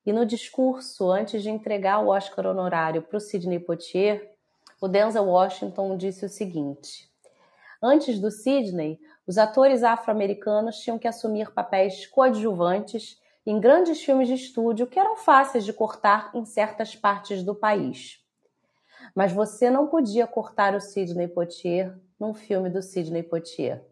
E 0.04 0.12
no 0.12 0.26
discurso, 0.26 1.08
antes 1.08 1.44
de 1.44 1.48
entregar 1.48 2.00
o 2.00 2.08
Oscar 2.08 2.46
honorário 2.46 3.02
para 3.02 3.18
o 3.18 3.20
Sidney 3.20 3.60
Poitier, 3.60 4.34
o 4.80 4.88
Denzel 4.88 5.26
Washington 5.26 5.96
disse 5.96 6.26
o 6.26 6.28
seguinte: 6.28 7.08
Antes 7.80 8.18
do 8.18 8.32
Sidney, 8.32 8.98
os 9.28 9.38
atores 9.38 9.84
afro-americanos 9.84 10.78
tinham 10.78 10.98
que 10.98 11.06
assumir 11.06 11.52
papéis 11.52 12.04
coadjuvantes 12.04 13.20
em 13.46 13.58
grandes 13.58 14.02
filmes 14.02 14.28
de 14.28 14.34
estúdio 14.34 14.86
que 14.86 14.98
eram 14.98 15.16
fáceis 15.16 15.64
de 15.64 15.72
cortar 15.72 16.30
em 16.34 16.44
certas 16.44 16.94
partes 16.94 17.42
do 17.42 17.54
país. 17.54 18.20
Mas 19.14 19.32
você 19.32 19.70
não 19.70 19.86
podia 19.86 20.26
cortar 20.26 20.74
o 20.74 20.80
Sidney 20.80 21.28
Poitier 21.28 21.96
num 22.18 22.34
filme 22.34 22.68
do 22.68 22.82
Sidney 22.82 23.22
Poitier. 23.22 23.82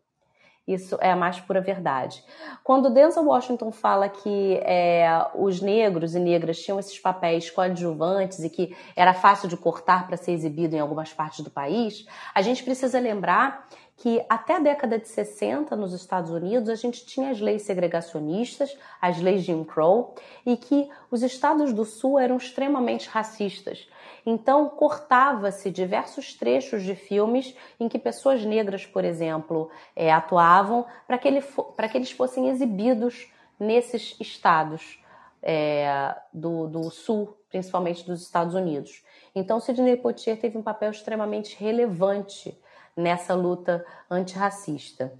Isso 0.68 0.98
é 1.00 1.10
a 1.10 1.16
mais 1.16 1.40
pura 1.40 1.62
verdade. 1.62 2.22
Quando 2.62 2.90
Denzel 2.90 3.24
Washington 3.24 3.72
fala 3.72 4.06
que 4.06 4.60
é, 4.62 5.08
os 5.34 5.62
negros 5.62 6.14
e 6.14 6.20
negras 6.20 6.60
tinham 6.60 6.78
esses 6.78 6.98
papéis 6.98 7.50
coadjuvantes 7.50 8.44
e 8.44 8.50
que 8.50 8.76
era 8.94 9.14
fácil 9.14 9.48
de 9.48 9.56
cortar 9.56 10.06
para 10.06 10.18
ser 10.18 10.32
exibido 10.32 10.76
em 10.76 10.78
algumas 10.78 11.10
partes 11.10 11.42
do 11.42 11.50
país, 11.50 12.06
a 12.34 12.42
gente 12.42 12.62
precisa 12.62 13.00
lembrar 13.00 13.66
que 13.98 14.24
até 14.28 14.56
a 14.56 14.60
década 14.60 14.96
de 14.96 15.08
60 15.08 15.74
nos 15.74 15.92
Estados 15.92 16.30
Unidos 16.30 16.68
a 16.68 16.76
gente 16.76 17.04
tinha 17.04 17.30
as 17.30 17.40
leis 17.40 17.62
segregacionistas, 17.62 18.76
as 19.02 19.20
leis 19.20 19.42
Jim 19.42 19.64
Crow, 19.64 20.14
e 20.46 20.56
que 20.56 20.88
os 21.10 21.22
estados 21.24 21.72
do 21.72 21.84
Sul 21.84 22.16
eram 22.16 22.36
extremamente 22.36 23.08
racistas. 23.08 23.88
Então 24.24 24.68
cortava-se 24.68 25.68
diversos 25.68 26.32
trechos 26.32 26.84
de 26.84 26.94
filmes 26.94 27.56
em 27.80 27.88
que 27.88 27.98
pessoas 27.98 28.44
negras, 28.44 28.86
por 28.86 29.04
exemplo, 29.04 29.68
é, 29.96 30.12
atuavam 30.12 30.86
para 31.06 31.18
que, 31.18 31.26
ele, 31.26 31.42
que 31.42 31.98
eles 31.98 32.12
fossem 32.12 32.48
exibidos 32.48 33.28
nesses 33.58 34.14
estados 34.20 35.02
é, 35.42 36.14
do, 36.32 36.68
do 36.68 36.88
Sul, 36.90 37.36
principalmente 37.50 38.06
dos 38.06 38.22
Estados 38.22 38.54
Unidos. 38.54 39.02
Então 39.34 39.58
Sidney 39.58 39.96
Poitier 39.96 40.38
teve 40.38 40.56
um 40.56 40.62
papel 40.62 40.92
extremamente 40.92 41.56
relevante 41.58 42.56
nessa 42.98 43.32
luta 43.32 43.86
antirracista. 44.10 45.12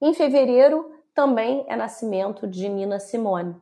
Em 0.00 0.14
fevereiro, 0.14 0.94
também 1.12 1.64
é 1.68 1.74
nascimento 1.74 2.46
de 2.46 2.68
Nina 2.68 3.00
Simone. 3.00 3.56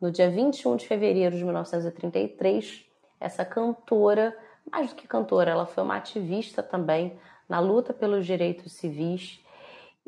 No 0.00 0.10
dia 0.10 0.30
21 0.30 0.76
de 0.76 0.86
fevereiro 0.88 1.36
de 1.36 1.44
1933, 1.44 2.86
essa 3.20 3.44
cantora, 3.44 4.34
mais 4.70 4.88
do 4.88 4.96
que 4.96 5.06
cantora, 5.06 5.50
ela 5.50 5.66
foi 5.66 5.84
uma 5.84 5.96
ativista 5.96 6.62
também 6.62 7.18
na 7.46 7.60
luta 7.60 7.92
pelos 7.92 8.24
direitos 8.24 8.72
civis 8.72 9.38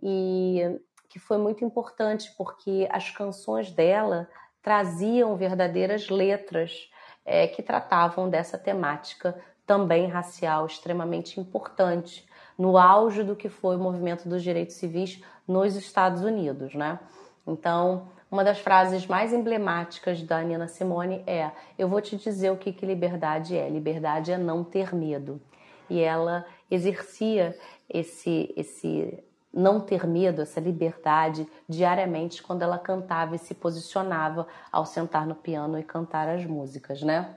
e 0.03 0.81
que 1.11 1.19
foi 1.19 1.37
muito 1.37 1.65
importante 1.65 2.33
porque 2.37 2.89
as 2.91 3.11
canções 3.11 3.71
dela 3.71 4.29
traziam 4.63 5.37
verdadeiras 5.37 6.09
letras 6.09 6.91
é, 7.25 7.47
que 7.47 7.63
tratavam 7.63 8.29
dessa 8.29 8.57
temática 8.59 9.39
também 9.67 10.09
racial 10.09 10.65
extremamente 10.67 11.39
importante 11.39 12.27
no 12.59 12.77
auge 12.77 13.23
do 13.23 13.37
que 13.37 13.49
foi 13.49 13.77
o 13.77 13.79
movimento 13.79 14.29
dos 14.29 14.43
direitos 14.43 14.75
civis 14.75 15.23
nos 15.47 15.77
Estados 15.77 16.23
Unidos, 16.23 16.75
né? 16.75 16.99
Então, 17.47 18.09
uma 18.31 18.45
das 18.45 18.59
frases 18.59 19.07
mais 19.07 19.33
emblemáticas 19.33 20.23
da 20.23 20.43
Nina 20.43 20.69
Simone 20.69 21.23
é: 21.27 21.51
Eu 21.79 21.89
vou 21.89 22.01
te 22.01 22.17
dizer 22.17 22.51
o 22.51 22.57
que, 22.57 22.73
que 22.73 22.85
liberdade 22.85 23.57
é. 23.57 23.69
Liberdade 23.69 24.33
é 24.33 24.37
não 24.37 24.63
ter 24.63 24.95
medo. 24.95 25.41
E 25.89 26.01
ela 26.01 26.45
exercia 26.71 27.57
esse, 27.89 28.53
esse 28.55 29.25
não 29.53 29.81
ter 29.81 30.07
medo, 30.07 30.43
essa 30.43 30.61
liberdade 30.61 31.49
diariamente 31.67 32.43
quando 32.43 32.63
ela 32.63 32.79
cantava 32.79 33.35
e 33.35 33.39
se 33.39 33.55
posicionava 33.55 34.47
ao 34.71 34.85
sentar 34.85 35.27
no 35.27 35.35
piano 35.35 35.79
e 35.79 35.83
cantar 35.83 36.29
as 36.29 36.45
músicas, 36.45 37.03
né? 37.03 37.35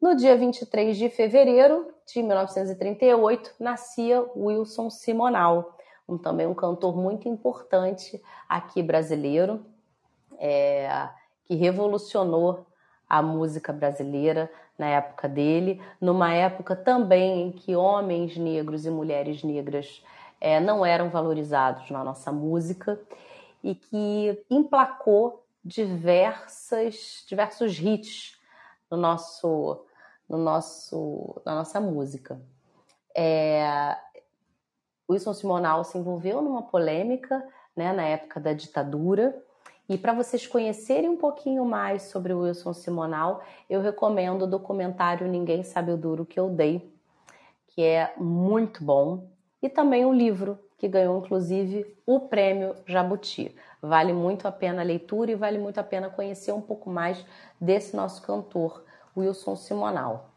No 0.00 0.16
dia 0.16 0.36
23 0.36 0.96
de 0.96 1.10
fevereiro 1.10 1.92
de 2.12 2.22
1938, 2.22 3.54
nascia 3.58 4.24
Wilson 4.36 4.90
Simonal, 4.90 5.76
um, 6.08 6.18
também 6.18 6.46
um 6.46 6.54
cantor 6.54 6.96
muito 6.96 7.28
importante 7.28 8.22
aqui 8.48 8.82
brasileiro, 8.82 9.64
é, 10.38 11.08
que 11.44 11.54
revolucionou 11.54 12.66
a 13.08 13.22
música 13.22 13.72
brasileira 13.72 14.50
na 14.78 14.86
época 14.86 15.28
dele, 15.28 15.80
numa 16.00 16.32
época 16.32 16.74
também 16.74 17.42
em 17.42 17.52
que 17.52 17.76
homens 17.76 18.36
negros 18.36 18.86
e 18.86 18.90
mulheres 18.90 19.42
negras 19.42 20.02
é, 20.40 20.58
não 20.58 20.84
eram 20.84 21.10
valorizados 21.10 21.90
na 21.90 22.02
nossa 22.02 22.32
música 22.32 22.98
e 23.62 23.74
que 23.74 24.42
emplacou 24.50 25.44
diversas, 25.64 27.24
diversos 27.28 27.78
hits 27.78 28.36
no 28.90 28.96
nosso 28.96 29.84
no 30.28 30.38
nosso, 30.38 31.40
na 31.44 31.54
nossa 31.56 31.80
música. 31.80 32.40
É, 33.14 33.96
Wilson 35.10 35.34
Simonal 35.34 35.84
se 35.84 35.98
envolveu 35.98 36.40
numa 36.40 36.62
polêmica 36.62 37.46
né, 37.76 37.92
na 37.92 38.04
época 38.04 38.40
da 38.40 38.52
ditadura. 38.52 39.36
E 39.88 39.98
para 39.98 40.12
vocês 40.12 40.46
conhecerem 40.46 41.10
um 41.10 41.16
pouquinho 41.16 41.64
mais 41.64 42.04
sobre 42.04 42.32
o 42.32 42.40
Wilson 42.40 42.72
Simonal, 42.72 43.42
eu 43.68 43.80
recomendo 43.80 44.42
o 44.42 44.46
documentário 44.46 45.28
Ninguém 45.28 45.62
Sabe 45.62 45.92
o 45.92 45.96
Duro 45.96 46.24
que 46.24 46.38
eu 46.38 46.48
dei, 46.48 46.90
que 47.68 47.82
é 47.82 48.14
muito 48.16 48.82
bom, 48.82 49.28
e 49.60 49.68
também 49.68 50.04
o 50.04 50.12
livro 50.12 50.58
que 50.78 50.88
ganhou 50.88 51.18
inclusive 51.18 51.96
o 52.06 52.20
prêmio 52.20 52.74
Jabuti. 52.86 53.54
Vale 53.80 54.12
muito 54.12 54.48
a 54.48 54.52
pena 54.52 54.82
a 54.82 54.84
leitura 54.84 55.30
e 55.30 55.36
vale 55.36 55.58
muito 55.58 55.78
a 55.78 55.84
pena 55.84 56.08
conhecer 56.08 56.52
um 56.52 56.60
pouco 56.60 56.88
mais 56.88 57.24
desse 57.60 57.94
nosso 57.94 58.22
cantor 58.22 58.84
Wilson 59.16 59.56
Simonal. 59.56 60.30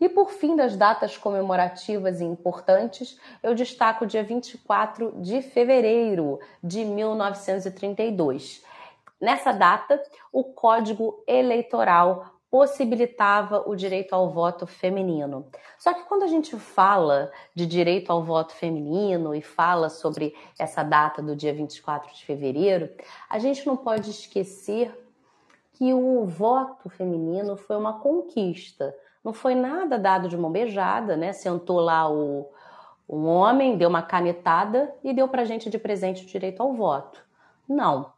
E 0.00 0.08
por 0.08 0.30
fim 0.30 0.54
das 0.54 0.76
datas 0.76 1.16
comemorativas 1.16 2.20
e 2.20 2.24
importantes, 2.24 3.18
eu 3.42 3.54
destaco 3.54 4.04
o 4.04 4.06
dia 4.06 4.22
24 4.22 5.20
de 5.22 5.40
fevereiro 5.40 6.38
de 6.62 6.84
1932. 6.84 8.62
Nessa 9.20 9.52
data, 9.52 10.02
o 10.30 10.44
Código 10.44 11.22
Eleitoral 11.26 12.36
possibilitava 12.50 13.68
o 13.68 13.74
direito 13.74 14.14
ao 14.14 14.30
voto 14.30 14.66
feminino. 14.66 15.46
Só 15.78 15.92
que 15.92 16.04
quando 16.04 16.22
a 16.22 16.26
gente 16.26 16.56
fala 16.58 17.30
de 17.54 17.66
direito 17.66 18.10
ao 18.10 18.22
voto 18.22 18.52
feminino 18.52 19.34
e 19.34 19.42
fala 19.42 19.88
sobre 19.88 20.34
essa 20.58 20.82
data 20.82 21.22
do 21.22 21.34
dia 21.34 21.52
24 21.52 22.14
de 22.14 22.24
fevereiro, 22.24 22.90
a 23.28 23.38
gente 23.38 23.66
não 23.66 23.76
pode 23.76 24.10
esquecer 24.10 25.05
que 25.76 25.92
o 25.92 26.24
voto 26.24 26.88
feminino 26.88 27.54
foi 27.56 27.76
uma 27.76 28.00
conquista. 28.00 28.96
Não 29.22 29.34
foi 29.34 29.54
nada 29.54 29.98
dado 29.98 30.26
de 30.26 30.36
mão 30.36 30.50
beijada, 30.50 31.16
né? 31.16 31.34
Sentou 31.34 31.80
lá 31.80 32.10
o, 32.10 32.50
um 33.06 33.26
homem, 33.26 33.76
deu 33.76 33.88
uma 33.88 34.02
canetada 34.02 34.94
e 35.04 35.12
deu 35.12 35.28
para 35.28 35.44
gente 35.44 35.68
de 35.68 35.78
presente 35.78 36.24
o 36.24 36.26
direito 36.26 36.62
ao 36.62 36.72
voto. 36.72 37.22
Não. 37.68 38.10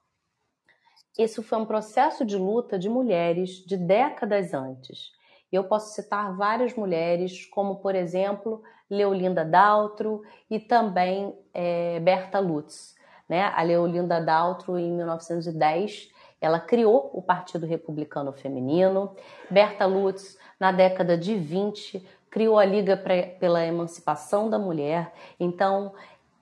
Isso 1.19 1.43
foi 1.43 1.59
um 1.59 1.67
processo 1.67 2.25
de 2.25 2.37
luta 2.37 2.79
de 2.79 2.89
mulheres 2.89 3.65
de 3.67 3.77
décadas 3.77 4.55
antes. 4.55 5.11
E 5.51 5.57
eu 5.57 5.65
posso 5.65 5.95
citar 5.95 6.37
várias 6.37 6.77
mulheres, 6.77 7.45
como, 7.47 7.77
por 7.77 7.97
exemplo, 7.97 8.63
Leolinda 8.89 9.45
Daltro 9.45 10.23
e 10.49 10.61
também 10.61 11.37
é, 11.53 11.99
Berta 11.99 12.39
Lutz. 12.39 12.95
Né? 13.29 13.43
A 13.43 13.63
Leolinda 13.63 14.21
Daltro, 14.21 14.79
em 14.79 14.93
1910, 14.93 16.09
ela 16.41 16.61
criou 16.61 17.11
o 17.13 17.21
Partido 17.21 17.67
Republicano 17.67 18.33
Feminino. 18.33 19.15
Berta 19.51 19.87
Lutz, 19.87 20.39
na 20.59 20.73
década 20.73 21.17
de 21.17 21.35
20, 21.35 22.07
criou 22.31 22.59
a 22.59 22.65
Liga 22.65 22.97
pela 23.41 23.65
Emancipação 23.65 24.49
da 24.49 24.59
Mulher. 24.59 25.13
Então, 25.41 25.93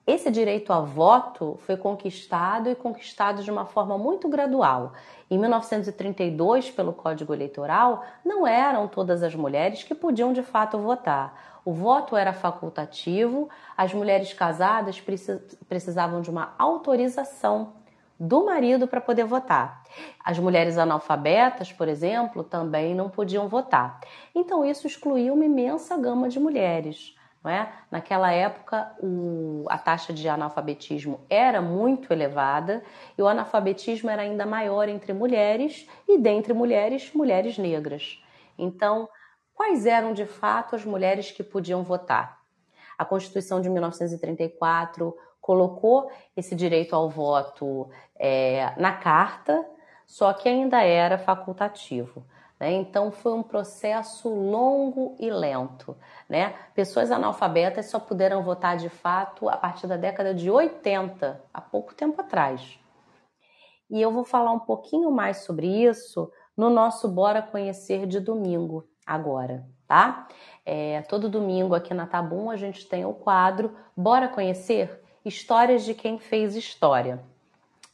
esse 0.05 0.31
direito 0.31 0.71
a 0.71 0.79
voto 0.79 1.57
foi 1.59 1.75
conquistado 1.75 2.69
e 2.69 2.75
conquistado 2.75 3.43
de 3.43 3.51
uma 3.51 3.65
forma 3.65 3.97
muito 3.97 4.29
gradual. 4.29 4.93
Em 5.29 5.37
1932, 5.37 6.71
pelo 6.71 6.93
Código 6.93 7.33
Eleitoral, 7.33 8.05
não 8.23 8.47
eram 8.47 8.87
todas 8.87 9.21
as 9.21 9.35
mulheres 9.35 9.83
que 9.83 9.93
podiam 9.93 10.31
de 10.31 10.41
fato 10.41 10.77
votar. 10.77 11.59
O 11.65 11.73
voto 11.73 12.15
era 12.15 12.31
facultativo, 12.31 13.49
as 13.75 13.93
mulheres 13.93 14.31
casadas 14.31 15.03
precisavam 15.67 16.21
de 16.21 16.29
uma 16.29 16.53
autorização 16.57 17.73
do 18.19 18.45
marido 18.45 18.87
para 18.87 19.01
poder 19.01 19.25
votar. 19.25 19.83
As 20.23 20.39
mulheres 20.39 20.77
analfabetas, 20.77 21.71
por 21.71 21.87
exemplo, 21.87 22.43
também 22.43 22.95
não 22.95 23.09
podiam 23.09 23.47
votar. 23.47 23.99
Então 24.33 24.65
isso 24.65 24.87
excluía 24.87 25.33
uma 25.33 25.45
imensa 25.45 25.97
gama 25.97 26.27
de 26.29 26.39
mulheres. 26.39 27.15
Não 27.43 27.51
é? 27.51 27.71
Naquela 27.89 28.31
época, 28.31 28.91
o, 28.99 29.65
a 29.69 29.77
taxa 29.77 30.11
de 30.11 30.27
analfabetismo 30.27 31.21
era 31.29 31.61
muito 31.61 32.11
elevada 32.11 32.83
e 33.17 33.21
o 33.21 33.27
analfabetismo 33.27 34.09
era 34.09 34.23
ainda 34.23 34.45
maior 34.45 34.89
entre 34.89 35.13
mulheres 35.13 35.87
e, 36.07 36.17
dentre 36.17 36.53
mulheres, 36.53 37.13
mulheres 37.13 37.57
negras. 37.57 38.21
Então, 38.57 39.07
quais 39.53 39.85
eram 39.85 40.13
de 40.13 40.25
fato 40.25 40.75
as 40.75 40.83
mulheres 40.83 41.31
que 41.31 41.43
podiam 41.43 41.83
votar? 41.83 42.37
A 42.97 43.05
Constituição 43.05 43.61
de 43.61 43.69
1934 43.69 45.15
colocou 45.47 46.11
esse 46.35 46.53
direito 46.53 46.93
ao 46.93 47.09
voto 47.09 47.89
é, 48.19 48.73
na 48.75 48.91
carta, 48.91 49.65
só 50.05 50.33
que 50.33 50.49
ainda 50.49 50.83
era 50.83 51.17
facultativo. 51.17 52.25
Né? 52.59 52.73
Então 52.73 53.11
foi 53.11 53.31
um 53.31 53.41
processo 53.41 54.27
longo 54.27 55.15
e 55.17 55.29
lento. 55.29 55.95
Né? 56.27 56.53
Pessoas 56.75 57.11
analfabetas 57.11 57.89
só 57.89 57.97
puderam 57.97 58.43
votar 58.43 58.75
de 58.75 58.89
fato 58.89 59.47
a 59.47 59.55
partir 59.55 59.87
da 59.87 59.95
década 59.95 60.33
de 60.33 60.51
80, 60.51 61.41
há 61.53 61.61
pouco 61.61 61.95
tempo 61.95 62.19
atrás. 62.19 62.77
E 63.89 64.01
eu 64.01 64.11
vou 64.11 64.25
falar 64.25 64.51
um 64.51 64.59
pouquinho 64.59 65.09
mais 65.09 65.45
sobre 65.45 65.65
isso 65.65 66.29
no 66.57 66.69
nosso 66.69 67.07
Bora 67.07 67.41
Conhecer 67.41 68.05
de 68.05 68.19
domingo, 68.19 68.85
agora, 69.05 69.65
tá? 69.87 70.27
É, 70.65 71.03
todo 71.03 71.29
domingo 71.29 71.73
aqui 71.73 71.93
na 71.93 72.05
Tabum 72.05 72.49
a 72.49 72.57
gente 72.57 72.85
tem 72.89 73.05
o 73.05 73.13
quadro 73.13 73.73
Bora 73.95 74.27
Conhecer 74.27 75.06
Histórias 75.27 75.83
de 75.83 75.93
quem 75.93 76.17
fez 76.17 76.55
história. 76.55 77.19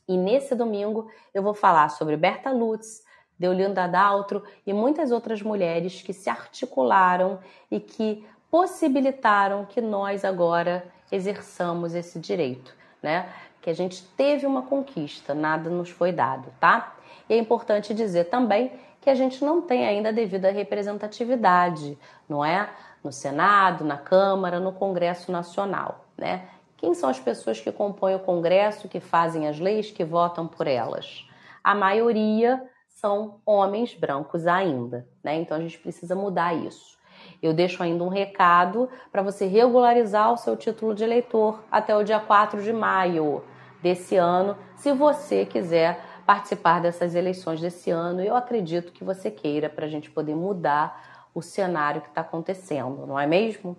E 0.07 0.15
nesse 0.15 0.53
domingo 0.53 1.09
eu 1.33 1.41
vou 1.41 1.55
falar 1.55 1.89
sobre 1.89 2.15
Berta 2.15 2.51
Lutz, 2.51 3.03
Deolinda 3.39 3.87
Daltro 3.87 4.43
e 4.67 4.71
muitas 4.71 5.11
outras 5.11 5.41
mulheres 5.41 6.03
que 6.03 6.13
se 6.13 6.29
articularam 6.29 7.39
e 7.71 7.79
que 7.79 8.23
possibilitaram 8.51 9.65
que 9.65 9.81
nós 9.81 10.23
agora 10.23 10.85
exerçamos 11.11 11.95
esse 11.95 12.19
direito, 12.19 12.75
né? 13.01 13.27
Que 13.59 13.71
a 13.71 13.73
gente 13.73 14.03
teve 14.09 14.45
uma 14.45 14.61
conquista, 14.61 15.33
nada 15.33 15.71
nos 15.71 15.89
foi 15.89 16.11
dado, 16.11 16.53
tá? 16.59 16.95
E 17.27 17.33
é 17.33 17.37
importante 17.39 17.95
dizer 17.95 18.25
também 18.25 18.71
que 19.01 19.09
a 19.09 19.15
gente 19.15 19.43
não 19.43 19.59
tem 19.59 19.87
ainda 19.87 20.09
a 20.09 20.11
devida 20.11 20.51
representatividade, 20.51 21.97
não 22.29 22.45
é? 22.45 22.69
No 23.03 23.11
Senado, 23.11 23.83
na 23.83 23.97
Câmara, 23.97 24.59
no 24.59 24.71
Congresso 24.71 25.31
Nacional, 25.31 26.05
né? 26.15 26.47
Quem 26.77 26.93
são 26.93 27.09
as 27.09 27.19
pessoas 27.19 27.59
que 27.59 27.71
compõem 27.71 28.15
o 28.15 28.19
Congresso, 28.19 28.89
que 28.89 28.99
fazem 28.99 29.47
as 29.47 29.59
leis, 29.59 29.91
que 29.91 30.03
votam 30.03 30.47
por 30.47 30.67
elas? 30.67 31.25
A 31.63 31.73
maioria 31.73 32.62
são 32.89 33.39
homens 33.45 33.93
brancos 33.93 34.47
ainda, 34.47 35.07
né? 35.23 35.36
Então 35.36 35.57
a 35.57 35.59
gente 35.59 35.79
precisa 35.79 36.15
mudar 36.15 36.53
isso. 36.53 36.97
Eu 37.41 37.53
deixo 37.53 37.81
ainda 37.81 38.03
um 38.03 38.09
recado 38.09 38.89
para 39.12 39.21
você 39.21 39.45
regularizar 39.45 40.31
o 40.31 40.38
seu 40.38 40.55
título 40.55 40.93
de 40.93 41.03
eleitor 41.03 41.63
até 41.71 41.95
o 41.95 42.03
dia 42.03 42.19
4 42.19 42.62
de 42.62 42.73
maio 42.73 43.43
desse 43.81 44.15
ano, 44.15 44.57
se 44.77 44.93
você 44.93 45.45
quiser 45.45 46.01
participar 46.25 46.81
dessas 46.81 47.15
eleições 47.15 47.59
desse 47.59 47.91
ano. 47.91 48.21
Eu 48.21 48.36
acredito 48.36 48.93
que 48.93 49.03
você 49.03 49.29
queira 49.29 49.69
para 49.69 49.86
a 49.86 49.89
gente 49.89 50.09
poder 50.09 50.36
mudar 50.36 51.27
o 51.33 51.41
cenário 51.41 52.01
que 52.01 52.07
está 52.07 52.21
acontecendo, 52.21 53.05
não 53.05 53.19
é 53.19 53.25
mesmo? 53.25 53.75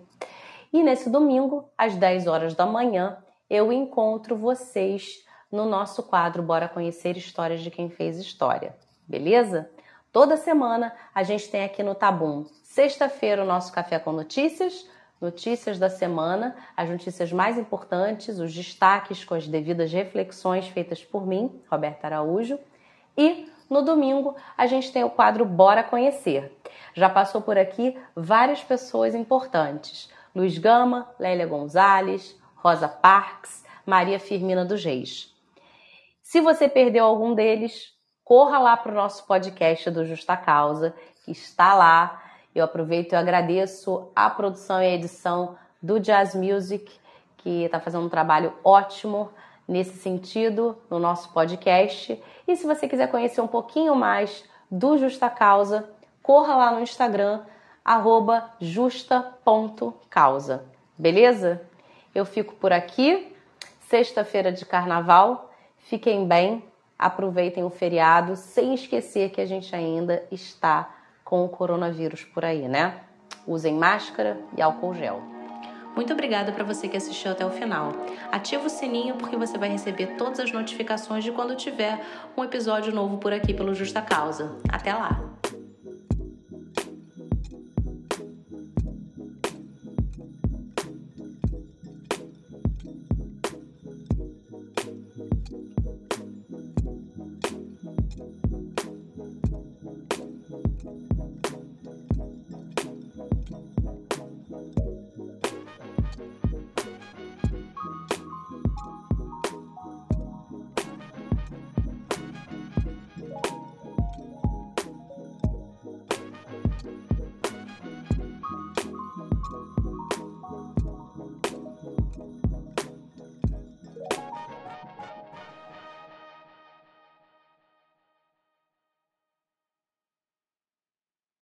E 0.75 0.83
nesse 0.83 1.09
domingo, 1.09 1.69
às 1.77 1.95
10 1.95 2.27
horas 2.27 2.53
da 2.53 2.65
manhã, 2.65 3.17
eu 3.49 3.71
encontro 3.71 4.35
vocês 4.35 5.25
no 5.49 5.63
nosso 5.65 6.03
quadro 6.03 6.43
Bora 6.43 6.67
Conhecer 6.67 7.15
Histórias 7.15 7.61
de 7.61 7.71
Quem 7.71 7.89
Fez 7.89 8.17
História, 8.17 8.75
beleza? 9.07 9.69
Toda 10.11 10.35
semana 10.35 10.93
a 11.13 11.23
gente 11.23 11.47
tem 11.47 11.63
aqui 11.63 11.81
no 11.81 11.95
Tabum. 11.95 12.45
Sexta-feira 12.61 13.41
o 13.41 13.45
nosso 13.45 13.71
Café 13.71 13.97
com 13.99 14.11
Notícias, 14.11 14.85
notícias 15.21 15.79
da 15.79 15.89
semana, 15.89 16.53
as 16.75 16.89
notícias 16.89 17.31
mais 17.31 17.57
importantes, 17.57 18.37
os 18.37 18.53
destaques 18.53 19.23
com 19.23 19.33
as 19.33 19.47
devidas 19.47 19.93
reflexões 19.93 20.67
feitas 20.67 21.01
por 21.01 21.25
mim, 21.25 21.57
Roberta 21.71 22.07
Araújo. 22.07 22.59
E 23.17 23.49
no 23.69 23.81
domingo 23.81 24.35
a 24.57 24.67
gente 24.67 24.91
tem 24.91 25.05
o 25.05 25.09
quadro 25.09 25.45
Bora 25.45 25.83
Conhecer. 25.85 26.51
Já 26.93 27.07
passou 27.07 27.41
por 27.41 27.57
aqui 27.57 27.97
várias 28.13 28.61
pessoas 28.61 29.15
importantes: 29.15 30.13
Luiz 30.35 30.57
Gama, 30.57 31.09
Lélia 31.17 31.47
Gonzalez, 31.47 32.37
Rosa 32.57 32.89
Parks, 32.89 33.63
Maria 33.85 34.19
Firmina 34.19 34.65
dos 34.65 34.83
Reis. 34.83 35.33
Se 36.21 36.41
você 36.41 36.67
perdeu 36.67 37.05
algum 37.05 37.33
deles, 37.33 37.93
corra 38.23 38.59
lá 38.59 38.75
para 38.75 38.91
o 38.91 38.95
nosso 38.95 39.25
podcast 39.25 39.89
do 39.91 40.03
Justa 40.03 40.35
Causa, 40.35 40.93
que 41.23 41.31
está 41.31 41.73
lá. 41.73 42.21
Eu 42.53 42.65
aproveito 42.65 43.13
e 43.13 43.15
agradeço 43.15 44.11
a 44.15 44.29
produção 44.29 44.81
e 44.81 44.87
a 44.87 44.93
edição 44.93 45.55
do 45.81 45.99
Jazz 45.99 46.35
Music, 46.35 46.91
que 47.37 47.63
está 47.63 47.79
fazendo 47.79 48.05
um 48.05 48.09
trabalho 48.09 48.53
ótimo 48.63 49.29
nesse 49.67 49.97
sentido 49.97 50.77
no 50.89 50.99
nosso 50.99 51.31
podcast. 51.31 52.21
E 52.47 52.55
se 52.57 52.65
você 52.65 52.87
quiser 52.87 53.09
conhecer 53.09 53.39
um 53.39 53.47
pouquinho 53.47 53.95
mais 53.95 54.43
do 54.69 54.97
Justa 54.97 55.29
Causa, 55.29 55.89
corra 56.21 56.55
lá 56.55 56.71
no 56.71 56.81
Instagram, 56.81 57.43
justa.causa. 58.59 60.65
Beleza? 60.97 61.61
Eu 62.13 62.25
fico 62.25 62.55
por 62.55 62.73
aqui. 62.73 63.33
Sexta-feira 63.87 64.51
de 64.51 64.65
carnaval. 64.65 65.53
Fiquem 65.77 66.27
bem, 66.27 66.63
aproveitem 66.97 67.63
o 67.63 67.69
feriado, 67.69 68.35
sem 68.35 68.73
esquecer 68.73 69.29
que 69.29 69.39
a 69.39 69.45
gente 69.45 69.75
ainda 69.75 70.25
está 70.31 70.89
com 71.23 71.45
o 71.45 71.49
coronavírus 71.49 72.23
por 72.23 72.43
aí, 72.43 72.67
né? 72.67 73.01
Usem 73.45 73.75
máscara 73.75 74.39
e 74.57 74.61
álcool 74.61 74.95
gel. 74.95 75.35
Muito 75.95 76.11
obrigada 76.11 76.51
para 76.51 76.63
você 76.63 76.87
que 76.87 76.97
assistiu 76.97 77.31
até 77.31 77.45
o 77.45 77.51
final. 77.51 77.93
Ativa 78.31 78.65
o 78.65 78.69
sininho 78.69 79.15
porque 79.15 79.37
você 79.37 79.57
vai 79.57 79.69
receber 79.69 80.15
todas 80.17 80.39
as 80.39 80.51
notificações 80.51 81.23
de 81.23 81.31
quando 81.31 81.55
tiver 81.55 82.03
um 82.35 82.43
episódio 82.43 82.93
novo 82.93 83.17
por 83.17 83.31
aqui 83.31 83.53
pelo 83.53 83.73
Justa 83.73 84.01
Causa. 84.01 84.57
Até 84.69 84.93
lá! 84.93 85.34